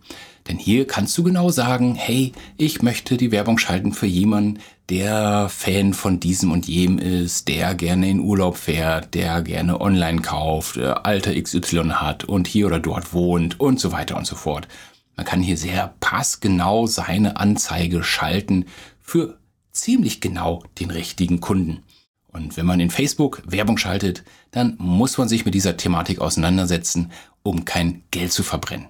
Denn 0.48 0.58
hier 0.58 0.86
kannst 0.86 1.16
du 1.16 1.22
genau 1.22 1.48
sagen, 1.50 1.94
hey, 1.94 2.32
ich 2.58 2.82
möchte 2.82 3.16
die 3.16 3.32
Werbung 3.32 3.58
schalten 3.58 3.92
für 3.92 4.06
jemanden, 4.06 4.60
der 4.90 5.48
Fan 5.48 5.94
von 5.94 6.20
diesem 6.20 6.52
und 6.52 6.68
jenem 6.68 6.98
ist, 6.98 7.48
der 7.48 7.74
gerne 7.74 8.10
in 8.10 8.20
Urlaub 8.20 8.58
fährt, 8.58 9.14
der 9.14 9.40
gerne 9.40 9.80
online 9.80 10.20
kauft, 10.20 10.76
Alter 10.78 11.40
XY 11.40 11.90
hat 11.94 12.24
und 12.24 12.46
hier 12.46 12.66
oder 12.66 12.80
dort 12.80 13.14
wohnt 13.14 13.58
und 13.58 13.80
so 13.80 13.92
weiter 13.92 14.16
und 14.16 14.26
so 14.26 14.36
fort. 14.36 14.68
Man 15.16 15.24
kann 15.24 15.40
hier 15.40 15.56
sehr 15.56 15.94
passgenau 16.00 16.86
seine 16.86 17.38
Anzeige 17.38 18.02
schalten 18.02 18.66
für 19.00 19.38
ziemlich 19.72 20.20
genau 20.20 20.62
den 20.78 20.90
richtigen 20.90 21.40
Kunden. 21.40 21.82
Und 22.28 22.56
wenn 22.56 22.66
man 22.66 22.80
in 22.80 22.90
Facebook 22.90 23.42
Werbung 23.46 23.78
schaltet, 23.78 24.24
dann 24.50 24.74
muss 24.78 25.16
man 25.16 25.28
sich 25.28 25.44
mit 25.44 25.54
dieser 25.54 25.76
Thematik 25.76 26.20
auseinandersetzen, 26.20 27.12
um 27.42 27.64
kein 27.64 28.02
Geld 28.10 28.32
zu 28.32 28.42
verbrennen. 28.42 28.88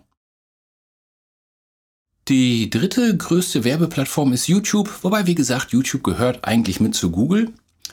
Die 2.28 2.70
dritte 2.70 3.14
größte 3.14 3.64
Werbeplattform 3.64 4.32
ist 4.32 4.46
YouTube, 4.48 4.90
wobei 5.02 5.26
wie 5.26 5.34
gesagt, 5.34 5.72
YouTube 5.72 6.02
gehört 6.02 6.46
eigentlich 6.46 6.80
mit 6.80 6.94
zu 6.94 7.10
Google. 7.10 7.52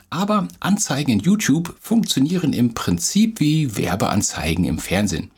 Aber 0.10 0.48
Anzeigen 0.62 1.12
in 1.12 1.20
YouTube 1.20 1.76
funktionieren 1.82 2.54
im 2.54 2.74
Prinzip 2.74 3.42
wie 3.42 3.76
Werbeanzeigen 3.76 4.64
im 4.64 4.80
Fernsehen. 4.80 5.32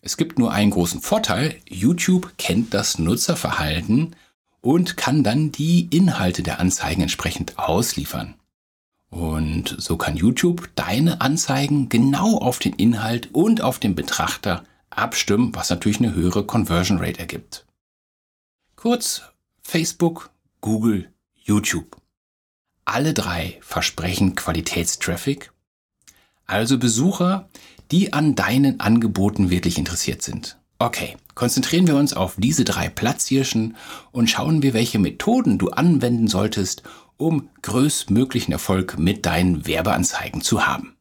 Es 0.00 0.16
gibt 0.16 0.38
nur 0.38 0.50
einen 0.50 0.70
großen 0.70 1.02
Vorteil, 1.02 1.56
YouTube 1.68 2.38
kennt 2.38 2.72
das 2.72 2.98
Nutzerverhalten 2.98 4.16
und 4.62 4.96
kann 4.96 5.22
dann 5.22 5.52
die 5.52 5.86
Inhalte 5.90 6.42
der 6.42 6.58
Anzeigen 6.58 7.02
entsprechend 7.02 7.58
ausliefern. 7.58 8.34
Und 9.10 9.76
so 9.78 9.98
kann 9.98 10.16
YouTube 10.16 10.70
deine 10.74 11.20
Anzeigen 11.20 11.90
genau 11.90 12.38
auf 12.38 12.58
den 12.58 12.72
Inhalt 12.72 13.28
und 13.34 13.60
auf 13.60 13.78
den 13.78 13.94
Betrachter 13.94 14.64
abstimmen, 14.88 15.54
was 15.54 15.68
natürlich 15.68 15.98
eine 15.98 16.14
höhere 16.14 16.44
Conversion 16.44 16.98
Rate 16.98 17.18
ergibt. 17.18 17.67
Kurz 18.80 19.22
Facebook, 19.60 20.30
Google, 20.60 21.12
YouTube. 21.34 21.96
Alle 22.84 23.12
drei 23.12 23.58
versprechen 23.60 24.36
Qualitätstraffic, 24.36 25.50
also 26.46 26.78
Besucher, 26.78 27.48
die 27.90 28.12
an 28.12 28.36
deinen 28.36 28.78
Angeboten 28.78 29.50
wirklich 29.50 29.78
interessiert 29.78 30.22
sind. 30.22 30.60
Okay, 30.78 31.16
konzentrieren 31.34 31.88
wir 31.88 31.96
uns 31.96 32.14
auf 32.14 32.36
diese 32.38 32.64
drei 32.64 32.88
Platzhirschen 32.88 33.74
und 34.12 34.30
schauen 34.30 34.62
wir, 34.62 34.74
welche 34.74 35.00
Methoden 35.00 35.58
du 35.58 35.70
anwenden 35.70 36.28
solltest, 36.28 36.84
um 37.16 37.50
größtmöglichen 37.62 38.52
Erfolg 38.52 38.96
mit 38.96 39.26
deinen 39.26 39.66
Werbeanzeigen 39.66 40.40
zu 40.40 40.68
haben. 40.68 40.96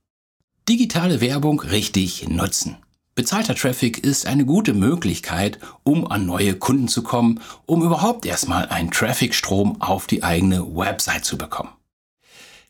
Digitale 0.67 1.21
Werbung 1.21 1.59
richtig 1.59 2.27
nutzen. 2.27 2.77
Bezahlter 3.17 3.55
Traffic 3.55 4.03
ist 4.03 4.27
eine 4.27 4.45
gute 4.45 4.75
Möglichkeit, 4.75 5.57
um 5.81 6.05
an 6.05 6.27
neue 6.27 6.53
Kunden 6.53 6.87
zu 6.87 7.01
kommen, 7.01 7.39
um 7.65 7.83
überhaupt 7.83 8.27
erstmal 8.27 8.67
einen 8.67 8.91
Traffic-Strom 8.91 9.81
auf 9.81 10.05
die 10.05 10.23
eigene 10.23 10.75
Website 10.75 11.25
zu 11.25 11.35
bekommen. 11.35 11.71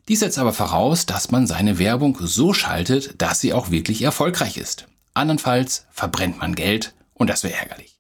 Dies 0.08 0.22
setzt 0.22 0.40
aber 0.40 0.54
voraus, 0.54 1.06
dass 1.06 1.32
man 1.32 1.48
seine 1.48 1.80
Werbung 1.80 2.18
so 2.22 2.54
schaltet, 2.54 3.22
dass 3.22 3.42
sie 3.42 3.52
auch 3.52 3.72
wirklich 3.72 4.04
erfolgreich 4.04 4.56
ist. 4.56 4.88
Andernfalls 5.14 5.86
verbrennt 5.92 6.40
man 6.40 6.56
Geld 6.56 6.94
und 7.14 7.30
das 7.30 7.44
wäre 7.44 7.56
ärgerlich. 7.56 8.00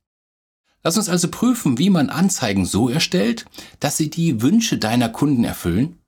Lass 0.83 0.95
uns 0.95 1.09
also 1.09 1.27
prüfen, 1.27 1.77
wie 1.77 1.89
man 1.89 2.09
Anzeigen 2.09 2.65
so 2.65 2.87
erstellt, 2.87 3.43
dass 3.81 3.97
sie 3.97 4.09
die 4.09 4.41
Wünsche 4.41 4.77
deiner 4.77 5.09
Kunden 5.09 5.43
erfüllen 5.43 5.99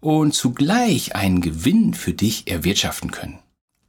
und 0.00 0.32
zugleich 0.32 1.14
einen 1.14 1.42
Gewinn 1.42 1.92
für 1.92 2.14
dich 2.14 2.48
erwirtschaften 2.48 3.10
können. 3.10 3.43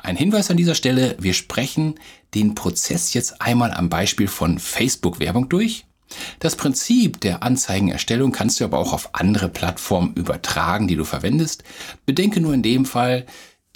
Ein 0.05 0.17
Hinweis 0.17 0.51
an 0.51 0.57
dieser 0.57 0.75
Stelle, 0.75 1.15
wir 1.19 1.33
sprechen 1.33 1.95
den 2.35 2.53
Prozess 2.53 3.15
jetzt 3.15 3.41
einmal 3.41 3.71
am 3.71 3.89
Beispiel 3.89 4.27
von 4.27 4.59
Facebook-Werbung 4.59 5.49
durch. 5.49 5.87
Das 6.37 6.55
Prinzip 6.55 7.19
der 7.21 7.41
Anzeigenerstellung 7.41 8.31
kannst 8.31 8.59
du 8.59 8.65
aber 8.65 8.77
auch 8.77 8.93
auf 8.93 9.09
andere 9.15 9.49
Plattformen 9.49 10.13
übertragen, 10.13 10.87
die 10.87 10.95
du 10.95 11.05
verwendest. 11.05 11.63
Bedenke 12.05 12.39
nur 12.39 12.53
in 12.53 12.61
dem 12.61 12.85
Fall, 12.85 13.25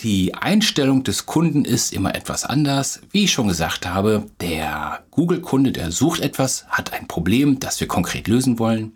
die 0.02 0.36
Einstellung 0.36 1.04
des 1.04 1.26
Kunden 1.26 1.66
ist 1.66 1.94
immer 1.94 2.14
etwas 2.14 2.46
anders. 2.46 3.02
Wie 3.10 3.24
ich 3.24 3.32
schon 3.32 3.48
gesagt 3.48 3.88
habe, 3.88 4.28
der 4.40 5.04
Google-Kunde, 5.10 5.72
der 5.72 5.92
sucht 5.92 6.22
etwas, 6.22 6.68
hat 6.68 6.94
ein 6.94 7.08
Problem, 7.08 7.60
das 7.60 7.80
wir 7.80 7.88
konkret 7.88 8.28
lösen 8.28 8.60
wollen. 8.60 8.96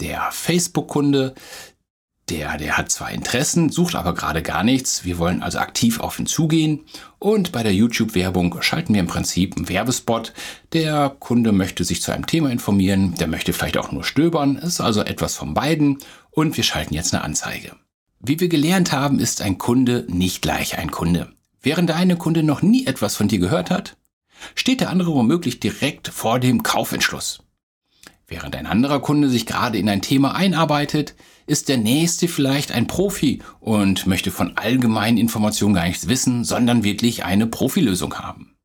Der 0.00 0.28
Facebook-Kunde, 0.32 1.34
der, 2.30 2.56
der 2.56 2.78
hat 2.78 2.90
zwar 2.90 3.10
Interessen, 3.10 3.68
sucht 3.68 3.94
aber 3.94 4.14
gerade 4.14 4.40
gar 4.40 4.64
nichts. 4.64 5.04
Wir 5.04 5.18
wollen 5.18 5.42
also 5.42 5.58
aktiv 5.58 6.00
auf 6.00 6.18
ihn 6.18 6.26
zugehen. 6.26 6.80
Und 7.18 7.52
bei 7.52 7.62
der 7.62 7.74
YouTube-Werbung 7.74 8.56
schalten 8.62 8.94
wir 8.94 9.00
im 9.00 9.06
Prinzip 9.06 9.56
einen 9.56 9.68
Werbespot. 9.68 10.32
Der 10.72 11.14
Kunde 11.18 11.52
möchte 11.52 11.84
sich 11.84 12.00
zu 12.00 12.12
einem 12.12 12.26
Thema 12.26 12.50
informieren, 12.50 13.14
der 13.16 13.26
möchte 13.26 13.52
vielleicht 13.52 13.76
auch 13.76 13.92
nur 13.92 14.04
stöbern. 14.04 14.56
Es 14.56 14.74
ist 14.74 14.80
also 14.80 15.02
etwas 15.02 15.36
von 15.36 15.52
beiden. 15.52 15.98
Und 16.30 16.56
wir 16.56 16.64
schalten 16.64 16.94
jetzt 16.94 17.12
eine 17.12 17.22
Anzeige. 17.22 17.76
Wie 18.20 18.40
wir 18.40 18.48
gelernt 18.48 18.90
haben, 18.90 19.18
ist 19.18 19.42
ein 19.42 19.58
Kunde 19.58 20.06
nicht 20.08 20.40
gleich 20.40 20.78
ein 20.78 20.90
Kunde. 20.90 21.30
Während 21.60 21.90
der 21.90 21.96
eine 21.96 22.16
Kunde 22.16 22.42
noch 22.42 22.62
nie 22.62 22.86
etwas 22.86 23.16
von 23.16 23.28
dir 23.28 23.38
gehört 23.38 23.70
hat, 23.70 23.96
steht 24.54 24.80
der 24.80 24.90
andere 24.90 25.14
womöglich 25.14 25.60
direkt 25.60 26.08
vor 26.08 26.40
dem 26.40 26.62
Kaufentschluss. 26.62 27.40
Während 28.26 28.56
ein 28.56 28.66
anderer 28.66 29.00
Kunde 29.00 29.28
sich 29.28 29.44
gerade 29.44 29.76
in 29.76 29.88
ein 29.90 30.00
Thema 30.00 30.34
einarbeitet, 30.34 31.14
ist 31.46 31.68
der 31.68 31.76
nächste 31.76 32.28
vielleicht 32.28 32.72
ein 32.72 32.86
Profi 32.86 33.42
und 33.60 34.06
möchte 34.06 34.30
von 34.30 34.56
allgemeinen 34.56 35.18
Informationen 35.18 35.74
gar 35.74 35.86
nichts 35.86 36.08
wissen, 36.08 36.44
sondern 36.44 36.84
wirklich 36.84 37.24
eine 37.24 37.46
Profilösung 37.46 38.14
haben. 38.18 38.56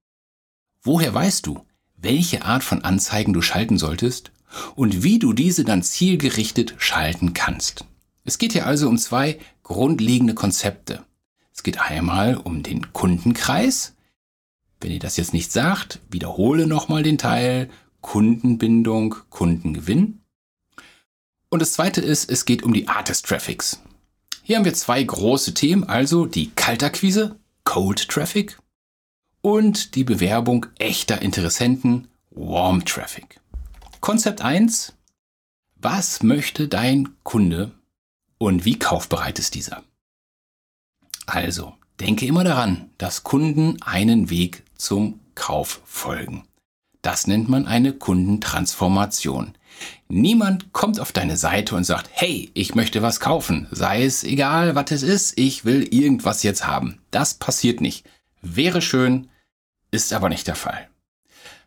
Woher 0.81 1.13
weißt 1.13 1.45
du, 1.45 1.65
welche 1.97 2.45
Art 2.45 2.63
von 2.63 2.83
Anzeigen 2.83 3.33
du 3.33 3.41
schalten 3.41 3.77
solltest 3.77 4.31
und 4.75 5.03
wie 5.03 5.19
du 5.19 5.33
diese 5.33 5.65
dann 5.65 5.83
zielgerichtet 5.83 6.75
schalten 6.77 7.33
kannst? 7.33 7.85
Es 8.23 8.37
geht 8.37 8.53
hier 8.53 8.65
also 8.65 8.87
um 8.87 8.97
zwei 8.97 9.39
grundlegende 9.63 10.33
Konzepte. 10.33 11.03
Es 11.53 11.63
geht 11.63 11.81
einmal 11.81 12.37
um 12.37 12.63
den 12.63 12.93
Kundenkreis. 12.93 13.95
Wenn 14.79 14.91
ihr 14.91 14.99
das 14.99 15.17
jetzt 15.17 15.33
nicht 15.33 15.51
sagt, 15.51 15.99
wiederhole 16.09 16.67
nochmal 16.67 17.03
den 17.03 17.17
Teil 17.17 17.69
Kundenbindung, 18.01 19.15
Kundengewinn. 19.29 20.18
Und 21.49 21.61
das 21.61 21.73
zweite 21.73 22.01
ist, 22.01 22.29
es 22.29 22.45
geht 22.45 22.63
um 22.63 22.73
die 22.73 22.87
Art 22.87 23.09
des 23.09 23.23
Traffics. 23.23 23.81
Hier 24.43 24.57
haben 24.57 24.65
wir 24.65 24.73
zwei 24.73 25.03
große 25.03 25.53
Themen, 25.53 25.83
also 25.83 26.25
die 26.25 26.51
Kaltakquise, 26.51 27.39
Cold 27.63 28.07
Traffic, 28.07 28.57
und 29.41 29.95
die 29.95 30.03
Bewerbung 30.03 30.67
echter 30.77 31.21
Interessenten, 31.21 32.07
Warm 32.31 32.85
Traffic. 32.85 33.39
Konzept 33.99 34.41
1. 34.41 34.93
Was 35.75 36.23
möchte 36.23 36.67
dein 36.67 37.09
Kunde 37.23 37.71
und 38.37 38.65
wie 38.65 38.77
kaufbereit 38.77 39.39
ist 39.39 39.55
dieser? 39.55 39.83
Also, 41.25 41.75
denke 41.99 42.25
immer 42.25 42.43
daran, 42.43 42.89
dass 42.97 43.23
Kunden 43.23 43.81
einen 43.81 44.29
Weg 44.29 44.63
zum 44.75 45.19
Kauf 45.35 45.81
folgen. 45.85 46.48
Das 47.01 47.27
nennt 47.27 47.47
man 47.47 47.65
eine 47.65 47.93
Kundentransformation. 47.93 49.53
Niemand 50.09 50.73
kommt 50.73 50.99
auf 50.99 51.11
deine 51.11 51.37
Seite 51.37 51.75
und 51.75 51.83
sagt, 51.85 52.09
hey, 52.11 52.51
ich 52.53 52.75
möchte 52.75 53.01
was 53.01 53.19
kaufen. 53.19 53.67
Sei 53.71 54.03
es 54.03 54.23
egal, 54.23 54.75
was 54.75 54.91
es 54.91 55.03
ist, 55.03 55.37
ich 55.37 55.63
will 55.63 55.93
irgendwas 55.93 56.43
jetzt 56.43 56.67
haben. 56.67 56.99
Das 57.11 57.35
passiert 57.35 57.79
nicht. 57.79 58.05
Wäre 58.41 58.81
schön, 58.81 59.29
ist 59.91 60.11
aber 60.13 60.29
nicht 60.29 60.47
der 60.47 60.55
Fall. 60.55 60.89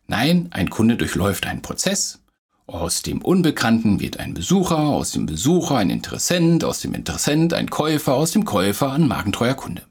Nein, 0.06 0.48
ein 0.50 0.68
Kunde 0.68 0.96
durchläuft 0.96 1.46
einen 1.46 1.62
Prozess. 1.62 2.20
Aus 2.66 3.02
dem 3.02 3.22
Unbekannten 3.22 4.00
wird 4.00 4.18
ein 4.18 4.34
Besucher, 4.34 4.78
aus 4.78 5.12
dem 5.12 5.26
Besucher 5.26 5.76
ein 5.76 5.90
Interessent, 5.90 6.64
aus 6.64 6.80
dem 6.80 6.94
Interessent 6.94 7.54
ein 7.54 7.70
Käufer, 7.70 8.14
aus 8.14 8.32
dem 8.32 8.44
Käufer 8.44 8.92
ein 8.92 9.08
magentreuer 9.08 9.54
Kunde. 9.54 9.82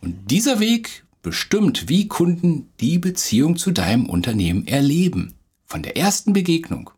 Und 0.00 0.30
dieser 0.30 0.60
Weg 0.60 1.04
bestimmt, 1.22 1.88
wie 1.88 2.08
Kunden 2.08 2.72
die 2.80 2.98
Beziehung 2.98 3.56
zu 3.56 3.70
deinem 3.70 4.08
Unternehmen 4.08 4.66
erleben. 4.66 5.34
Von 5.64 5.82
der 5.82 5.96
ersten 5.96 6.32
Begegnung 6.32 6.90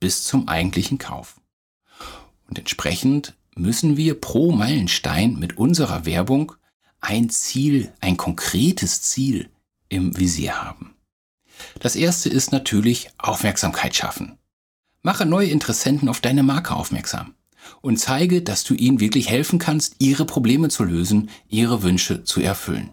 bis 0.00 0.24
zum 0.24 0.48
eigentlichen 0.48 0.98
Kauf. 0.98 1.40
Und 2.48 2.58
entsprechend 2.58 3.34
müssen 3.54 3.96
wir 3.96 4.20
pro 4.20 4.50
Meilenstein 4.52 5.38
mit 5.38 5.58
unserer 5.58 6.06
Werbung 6.06 6.52
ein 7.00 7.30
Ziel, 7.30 7.92
ein 8.00 8.16
konkretes 8.16 9.02
Ziel 9.02 9.50
im 9.88 10.16
Visier 10.18 10.62
haben. 10.62 10.94
Das 11.78 11.96
erste 11.96 12.28
ist 12.28 12.52
natürlich 12.52 13.10
Aufmerksamkeit 13.18 13.94
schaffen. 13.94 14.38
Mache 15.02 15.26
neue 15.26 15.48
Interessenten 15.48 16.08
auf 16.08 16.20
deine 16.20 16.42
Marke 16.42 16.74
aufmerksam 16.74 17.34
und 17.80 17.98
zeige, 17.98 18.42
dass 18.42 18.64
du 18.64 18.74
ihnen 18.74 19.00
wirklich 19.00 19.28
helfen 19.28 19.58
kannst, 19.58 19.96
ihre 19.98 20.24
Probleme 20.24 20.68
zu 20.68 20.84
lösen, 20.84 21.30
ihre 21.48 21.82
Wünsche 21.82 22.24
zu 22.24 22.40
erfüllen. 22.40 22.90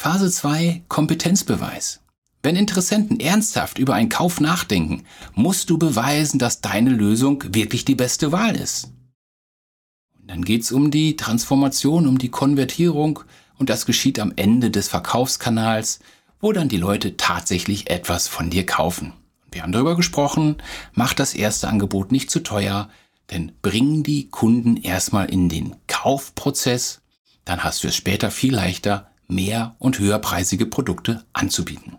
Phase 0.00 0.30
2 0.30 0.84
Kompetenzbeweis. 0.86 2.02
Wenn 2.40 2.54
Interessenten 2.54 3.18
ernsthaft 3.18 3.80
über 3.80 3.94
einen 3.94 4.08
Kauf 4.08 4.40
nachdenken, 4.40 5.02
musst 5.34 5.70
du 5.70 5.76
beweisen, 5.76 6.38
dass 6.38 6.60
deine 6.60 6.90
Lösung 6.90 7.42
wirklich 7.52 7.84
die 7.84 7.96
beste 7.96 8.30
Wahl 8.30 8.54
ist. 8.54 8.92
Und 10.20 10.30
dann 10.30 10.44
geht's 10.44 10.70
um 10.70 10.92
die 10.92 11.16
Transformation, 11.16 12.06
um 12.06 12.16
die 12.16 12.28
Konvertierung 12.28 13.24
und 13.58 13.70
das 13.70 13.86
geschieht 13.86 14.20
am 14.20 14.32
Ende 14.36 14.70
des 14.70 14.86
Verkaufskanals, 14.86 15.98
wo 16.40 16.52
dann 16.52 16.68
die 16.68 16.76
Leute 16.76 17.16
tatsächlich 17.16 17.90
etwas 17.90 18.28
von 18.28 18.50
dir 18.50 18.64
kaufen. 18.64 19.14
Wir 19.50 19.64
haben 19.64 19.72
darüber 19.72 19.96
gesprochen, 19.96 20.58
mach 20.92 21.12
das 21.12 21.34
erste 21.34 21.66
Angebot 21.66 22.12
nicht 22.12 22.30
zu 22.30 22.38
teuer, 22.38 22.88
denn 23.32 23.50
bring 23.62 24.04
die 24.04 24.30
Kunden 24.30 24.76
erstmal 24.76 25.28
in 25.28 25.48
den 25.48 25.74
Kaufprozess, 25.88 27.00
dann 27.44 27.64
hast 27.64 27.82
du 27.82 27.88
es 27.88 27.96
später 27.96 28.30
viel 28.30 28.54
leichter, 28.54 29.07
mehr 29.28 29.76
und 29.78 29.98
höherpreisige 29.98 30.66
Produkte 30.66 31.24
anzubieten. 31.32 31.98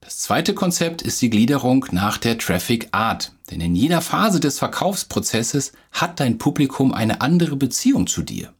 Das 0.00 0.18
zweite 0.18 0.54
Konzept 0.54 1.02
ist 1.02 1.20
die 1.20 1.30
Gliederung 1.30 1.86
nach 1.92 2.16
der 2.16 2.38
Traffic 2.38 2.88
Art. 2.92 3.32
Denn 3.50 3.60
in 3.60 3.76
jeder 3.76 4.00
Phase 4.00 4.40
des 4.40 4.58
Verkaufsprozesses 4.58 5.72
hat 5.92 6.20
dein 6.20 6.38
Publikum 6.38 6.92
eine 6.94 7.20
andere 7.20 7.56
Beziehung 7.56 8.06
zu 8.06 8.22
dir. 8.22 8.54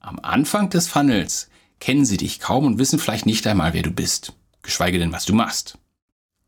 Am 0.00 0.18
Anfang 0.18 0.70
des 0.70 0.88
Funnels 0.88 1.48
kennen 1.78 2.04
sie 2.04 2.16
dich 2.16 2.40
kaum 2.40 2.66
und 2.66 2.78
wissen 2.78 2.98
vielleicht 2.98 3.26
nicht 3.26 3.46
einmal, 3.46 3.74
wer 3.74 3.82
du 3.82 3.92
bist, 3.92 4.32
geschweige 4.62 4.98
denn, 4.98 5.12
was 5.12 5.24
du 5.24 5.34
machst. 5.34 5.78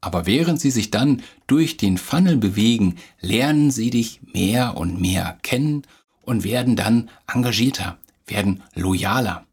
Aber 0.01 0.27
während 0.27 0.61
sie 0.61 0.71
sich 0.71 0.91
dann 0.91 1.23
durch 1.47 1.77
den 1.77 1.97
Funnel 1.97 2.37
bewegen, 2.37 2.97
lernen 3.21 3.71
sie 3.71 3.91
dich 3.91 4.21
mehr 4.33 4.77
und 4.77 5.01
mehr 5.01 5.39
kennen 5.43 5.83
und 6.23 6.45
werden 6.45 6.77
dann 6.77 7.09
engagierter, 7.27 7.99
werden 8.27 8.63
loyaler. 8.75 9.47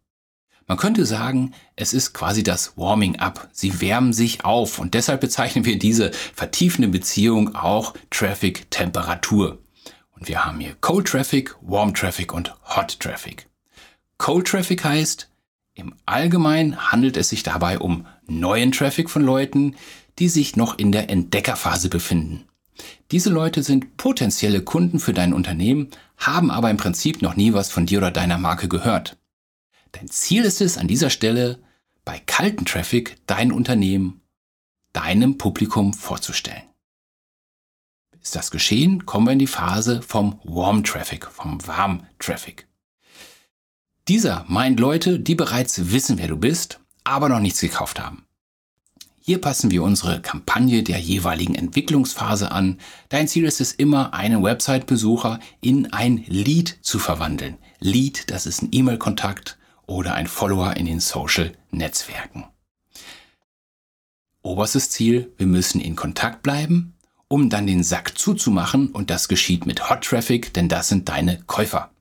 Man 0.72 0.78
könnte 0.78 1.06
sagen, 1.06 1.54
es 1.76 1.92
ist 1.92 2.14
quasi 2.14 2.44
das 2.44 2.78
Warming 2.78 3.20
up. 3.20 3.50
Sie 3.52 3.82
wärmen 3.82 4.14
sich 4.14 4.46
auf 4.46 4.80
und 4.80 4.94
deshalb 4.94 5.20
bezeichnen 5.20 5.66
wir 5.66 5.78
diese 5.78 6.12
vertiefende 6.34 6.88
Beziehung 6.88 7.56
auch 7.56 7.94
Traffic 8.10 8.72
Temperatur. 8.72 9.58
Und 10.12 10.30
wir 10.30 10.46
haben 10.46 10.62
hier 10.62 10.78
Cold 10.80 11.10
Traffic, 11.10 11.58
Warm 11.60 11.94
Traffic 11.94 12.34
und 12.34 12.56
Hot 12.64 13.02
Traffic. 13.02 13.50
Cold 14.18 14.48
Traffic 14.48 14.86
heißt, 14.86 15.30
im 15.74 15.94
Allgemeinen 16.06 16.90
handelt 16.90 17.18
es 17.18 17.28
sich 17.28 17.44
dabei 17.44 17.78
um 17.78 18.06
neuen 18.26 18.72
Traffic 18.72 19.10
von 19.10 19.24
Leuten, 19.24 19.76
die 20.20 20.30
sich 20.30 20.56
noch 20.56 20.80
in 20.80 20.94
der 20.94 21.10
Entdeckerphase 21.10 21.90
befinden. 21.90 22.46
Diese 23.12 23.30
Leute 23.30 23.62
sind 23.62 23.98
potenzielle 23.98 24.62
Kunden 24.62 25.02
für 25.02 25.12
dein 25.12 25.34
Unternehmen, 25.34 25.90
haben 26.16 26.50
aber 26.50 26.70
im 26.70 26.78
Prinzip 26.78 27.22
noch 27.22 27.36
nie 27.36 27.52
was 27.52 27.70
von 27.70 27.86
dir 27.86 27.98
oder 27.98 28.12
deiner 28.12 28.38
Marke 28.38 28.70
gehört. 28.70 29.18
Dein 29.92 30.08
Ziel 30.08 30.44
ist 30.44 30.62
es 30.62 30.78
an 30.78 30.88
dieser 30.88 31.10
Stelle, 31.10 31.60
bei 32.06 32.20
kalten 32.20 32.66
Traffic 32.66 33.18
dein 33.28 33.52
Unternehmen 33.52 34.22
deinem 34.94 35.38
Publikum 35.38 35.94
vorzustellen. 35.94 36.64
Ist 38.22 38.36
das 38.36 38.52
geschehen, 38.52 39.06
kommen 39.06 39.28
wir 39.28 39.34
in 39.34 39.40
die 39.40 39.48
Phase 39.48 40.02
vom 40.02 40.40
Warm 40.44 40.84
Traffic, 40.84 41.26
vom 41.26 41.66
Warm 41.66 42.06
Traffic. 42.20 42.68
Dieser 44.08 44.46
meint 44.48 44.80
Leute, 44.80 45.20
die 45.20 45.36
bereits 45.36 45.92
wissen, 45.92 46.18
wer 46.18 46.28
du 46.28 46.38
bist, 46.38 46.80
aber 47.04 47.30
noch 47.30 47.40
nichts 47.40 47.62
gekauft 47.62 48.00
haben. 48.00 48.26
Hier 49.24 49.40
passen 49.40 49.72
wir 49.72 49.84
unsere 49.84 50.22
Kampagne 50.22 50.84
der 50.84 51.00
jeweiligen 51.00 51.56
Entwicklungsphase 51.56 52.52
an. 52.52 52.80
Dein 53.10 53.28
Ziel 53.28 53.46
ist 53.46 53.62
es 53.62 53.72
immer, 53.72 54.14
einen 54.14 54.44
Website-Besucher 54.44 55.40
in 55.62 55.94
ein 55.94 56.24
Lead 56.28 56.80
zu 56.82 57.00
verwandeln. 57.00 57.58
Lead, 57.80 58.30
das 58.32 58.46
ist 58.46 58.64
ein 58.64 58.70
E-Mail-Kontakt, 58.72 59.58
oder 59.92 60.16
ein 60.16 60.28
Follower 60.28 60.76
in 60.78 60.86
den 60.86 61.00
Social-Netzwerken. 61.00 62.46
Oberstes 64.42 64.90
Ziel, 64.90 65.32
wir 65.38 65.48
müssen 65.48 65.82
in 65.82 65.96
Kontakt 65.96 66.42
bleiben, 66.44 66.96
um 67.28 67.50
dann 67.50 67.68
den 67.68 67.84
Sack 67.84 68.18
zuzumachen 68.18 68.88
und 68.88 69.10
das 69.10 69.28
geschieht 69.28 69.66
mit 69.66 69.90
Hot 69.90 70.04
Traffic, 70.04 70.54
denn 70.54 70.70
das 70.70 70.88
sind 70.88 71.10
deine 71.10 71.42
Käufer. 71.44 71.92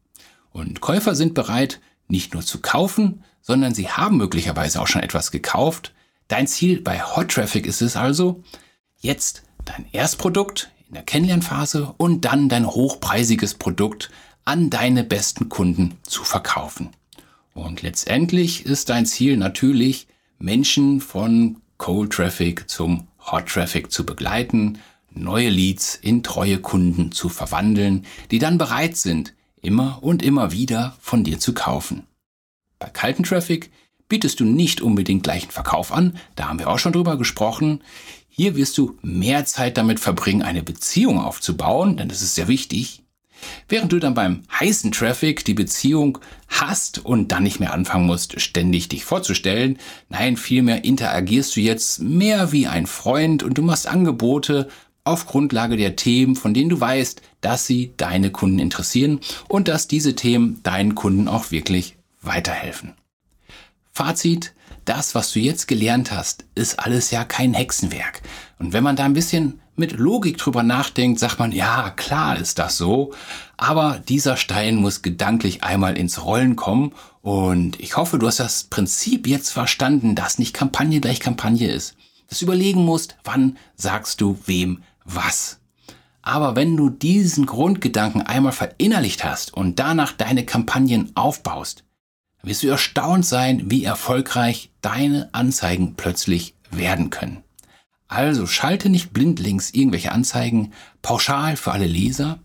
Und 0.53 0.81
Käufer 0.81 1.15
sind 1.15 1.35
bereit, 1.35 1.81
nicht 2.09 2.33
nur 2.33 2.43
zu 2.43 2.61
kaufen, 2.61 3.25
sondern 3.43 3.75
sie 3.75 3.89
haben 3.89 4.17
möglicherweise 4.17 4.81
auch 4.81 4.87
schon 4.87 5.03
etwas 5.03 5.31
gekauft. 5.31 5.93
Dein 6.29 6.47
Ziel 6.47 6.81
bei 6.81 7.03
Hot 7.03 7.33
Traffic 7.33 7.67
ist 7.67 7.83
es 7.83 7.97
also, 7.97 8.43
jetzt 9.01 9.43
dein 9.65 9.87
Erstprodukt 9.93 10.71
in 10.89 10.95
der 10.95 11.03
Kennenlernphase 11.03 11.93
und 11.97 12.25
dann 12.25 12.49
dein 12.49 12.67
hochpreisiges 12.67 13.55
Produkt 13.55 14.11
an 14.45 14.71
deine 14.71 15.05
besten 15.05 15.49
Kunden 15.49 15.99
zu 16.03 16.25
verkaufen. 16.25 16.91
Und 17.55 17.83
letztendlich 17.83 18.65
ist 18.65 18.89
dein 18.89 19.07
Ziel 19.07 19.37
natürlich, 19.37 20.07
Menschen 20.39 21.01
von 21.01 21.61
Cold 21.79 22.13
Traffic 22.13 22.69
zum 22.69 23.09
Hot 23.31 23.47
Traffic 23.47 23.91
zu 23.91 24.07
begleiten, 24.07 24.79
neue 25.13 25.49
Leads 25.49 25.97
in 25.97 26.23
treue 26.23 26.59
Kunden 26.59 27.13
zu 27.13 27.29
verwandeln, 27.29 28.07
die 28.31 28.39
dann 28.39 28.59
bereit 28.59 28.97
sind, 28.97 29.35
immer 29.61 29.99
und 30.03 30.23
immer 30.23 30.53
wieder 30.53 30.97
von 31.01 31.25
dir 31.25 31.39
zu 31.39 31.53
kaufen. 31.53 32.07
Bei 32.79 32.89
kalten 32.89 33.25
Traffic 33.25 33.71
bietest 34.09 34.41
du 34.41 34.45
nicht 34.45 34.81
unbedingt 34.81 35.23
gleichen 35.23 35.51
Verkauf 35.51 35.93
an, 35.93 36.19
da 36.37 36.49
haben 36.49 36.59
wir 36.59 36.69
auch 36.69 36.79
schon 36.79 36.93
drüber 36.93 37.17
gesprochen. 37.17 37.83
Hier 38.29 38.57
wirst 38.57 38.79
du 38.79 38.97
mehr 39.03 39.45
Zeit 39.45 39.77
damit 39.77 40.01
verbringen, 40.01 40.43
eine 40.43 40.63
Beziehung 40.63 41.21
aufzubauen, 41.21 41.97
denn 41.97 42.09
das 42.09 42.23
ist 42.23 42.35
sehr 42.35 42.49
wichtig. 42.49 43.03
Während 43.69 43.93
du 43.93 43.99
dann 43.99 44.15
beim 44.15 44.43
heißen 44.59 44.93
Traffic 44.93 45.45
die 45.45 45.55
Beziehung 45.55 46.19
hast 46.49 47.05
und 47.05 47.33
dann 47.33 47.43
nicht 47.43 47.61
mehr 47.61 47.73
anfangen 47.73 48.07
musst, 48.07 48.41
ständig 48.41 48.89
dich 48.89 49.05
vorzustellen, 49.05 49.79
nein, 50.09 50.37
vielmehr 50.37 50.85
interagierst 50.85 51.57
du 51.57 51.61
jetzt 51.61 52.01
mehr 52.01 52.53
wie 52.53 52.67
ein 52.67 52.87
Freund 52.87 53.43
und 53.43 53.59
du 53.59 53.63
machst 53.63 53.87
Angebote 53.87 54.69
auf 55.05 55.27
Grundlage 55.27 55.77
der 55.77 55.97
Themen, 55.97 56.37
von 56.37 56.55
denen 56.55 56.71
du 56.71 56.81
weißt, 56.81 57.23
dass 57.41 57.67
sie 57.67 57.95
deine 57.97 58.31
Kunden 58.31 58.59
interessieren 58.59 59.21
und 59.49 59.69
dass 59.69 59.89
diese 59.89 60.15
Themen 60.15 60.61
deinen 60.63 60.95
Kunden 60.95 61.29
auch 61.29 61.51
wirklich 61.51 61.97
weiterhelfen. 62.23 62.95
Fazit, 63.93 64.55
das, 64.85 65.15
was 65.15 65.33
du 65.33 65.41
jetzt 65.41 65.69
gelernt 65.69 66.11
hast, 66.11 66.45
ist 66.55 66.79
alles 66.79 67.11
ja 67.11 67.25
kein 67.25 67.55
Hexenwerk. 67.55 68.23
Und 68.59 68.73
wenn 68.73 68.85
man 68.85 68.97
da 68.97 69.05
ein 69.05 69.15
bisschen 69.15 69.61
mit 69.81 69.99
Logik 69.99 70.39
drüber 70.39 70.63
nachdenkt, 70.63 71.19
sagt 71.19 71.41
man, 71.41 71.51
ja, 71.51 71.91
klar 71.91 72.39
ist 72.39 72.61
das 72.61 72.77
so. 72.77 73.13
Aber 73.57 74.01
dieser 74.09 74.37
Stein 74.37 74.77
muss 74.77 75.03
gedanklich 75.03 75.65
einmal 75.65 75.99
ins 75.99 76.25
Rollen 76.25 76.55
kommen. 76.55 76.93
Und 77.23 77.81
ich 77.81 77.97
hoffe, 77.97 78.19
du 78.19 78.29
hast 78.29 78.39
das 78.39 78.65
Prinzip 78.65 79.27
jetzt 79.27 79.51
verstanden, 79.51 80.15
dass 80.15 80.39
nicht 80.39 80.55
Kampagne 80.55 81.01
gleich 81.01 81.19
Kampagne 81.19 81.69
ist. 81.69 81.97
Dass 82.29 82.39
du 82.39 82.45
überlegen 82.45 82.85
musst, 82.85 83.17
wann 83.25 83.59
sagst 83.75 84.21
du 84.21 84.39
wem 84.47 84.83
was. 85.05 85.59
Aber 86.23 86.55
wenn 86.55 86.77
du 86.77 86.91
diesen 86.91 87.47
Grundgedanken 87.47 88.23
einmal 88.23 88.53
verinnerlicht 88.53 89.25
hast 89.25 89.53
und 89.55 89.79
danach 89.79 90.13
deine 90.13 90.45
Kampagnen 90.45 91.11
aufbaust, 91.17 91.85
wirst 92.43 92.63
du 92.63 92.69
erstaunt 92.69 93.27
sein, 93.27 93.71
wie 93.71 93.85
erfolgreich 93.85 94.71
deine 94.81 95.29
Anzeigen 95.33 95.95
plötzlich 95.97 96.55
werden 96.71 97.11
können. 97.11 97.43
Also 98.11 98.49
schalte 98.49 98.91
nicht 98.91 99.13
blindlings 99.13 99.71
irgendwelche 99.71 100.11
Anzeigen 100.11 100.73
pauschal 101.01 101.57
für 101.57 101.71
alle 101.71 101.87
Leser. 101.87 102.41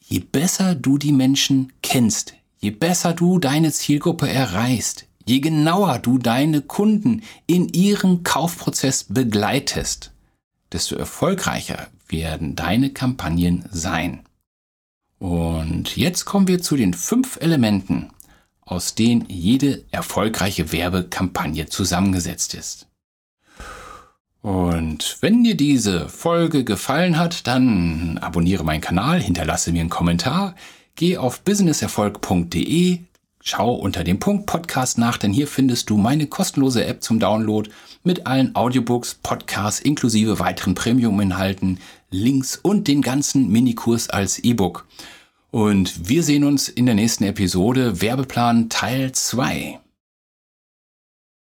Je 0.00 0.18
besser 0.18 0.74
du 0.74 0.98
die 0.98 1.12
Menschen 1.12 1.72
kennst, 1.80 2.34
je 2.58 2.70
besser 2.70 3.12
du 3.12 3.38
deine 3.38 3.70
Zielgruppe 3.70 4.28
erreichst, 4.28 5.06
je 5.24 5.38
genauer 5.38 6.00
du 6.00 6.18
deine 6.18 6.60
Kunden 6.60 7.22
in 7.46 7.68
ihrem 7.68 8.24
Kaufprozess 8.24 9.04
begleitest, 9.04 10.10
desto 10.72 10.96
erfolgreicher 10.96 11.86
werden 12.08 12.56
deine 12.56 12.90
Kampagnen 12.90 13.66
sein. 13.70 14.24
Und 15.20 15.96
jetzt 15.96 16.24
kommen 16.24 16.48
wir 16.48 16.60
zu 16.60 16.74
den 16.74 16.94
fünf 16.94 17.36
Elementen, 17.40 18.10
aus 18.62 18.96
denen 18.96 19.26
jede 19.28 19.84
erfolgreiche 19.92 20.72
Werbekampagne 20.72 21.66
zusammengesetzt 21.66 22.54
ist. 22.54 22.88
Und 24.44 25.16
wenn 25.22 25.42
dir 25.42 25.56
diese 25.56 26.10
Folge 26.10 26.64
gefallen 26.64 27.18
hat, 27.18 27.46
dann 27.46 28.18
abonniere 28.18 28.62
meinen 28.62 28.82
Kanal, 28.82 29.22
hinterlasse 29.22 29.72
mir 29.72 29.80
einen 29.80 29.88
Kommentar, 29.88 30.54
geh 30.96 31.16
auf 31.16 31.40
businesserfolg.de, 31.40 32.98
schau 33.40 33.74
unter 33.74 34.04
dem 34.04 34.18
Punkt 34.18 34.44
Podcast 34.44 34.98
nach, 34.98 35.16
denn 35.16 35.32
hier 35.32 35.48
findest 35.48 35.88
du 35.88 35.96
meine 35.96 36.26
kostenlose 36.26 36.84
App 36.84 37.02
zum 37.02 37.20
Download 37.20 37.70
mit 38.02 38.26
allen 38.26 38.54
Audiobooks, 38.54 39.14
Podcasts 39.14 39.80
inklusive 39.80 40.38
weiteren 40.40 40.74
Premium-Inhalten, 40.74 41.80
Links 42.10 42.56
und 42.56 42.86
den 42.86 43.00
ganzen 43.00 43.48
Minikurs 43.48 44.10
als 44.10 44.40
E-Book. 44.40 44.86
Und 45.52 46.06
wir 46.10 46.22
sehen 46.22 46.44
uns 46.44 46.68
in 46.68 46.84
der 46.84 46.96
nächsten 46.96 47.24
Episode 47.24 48.02
Werbeplan 48.02 48.68
Teil 48.68 49.12
2. 49.12 49.80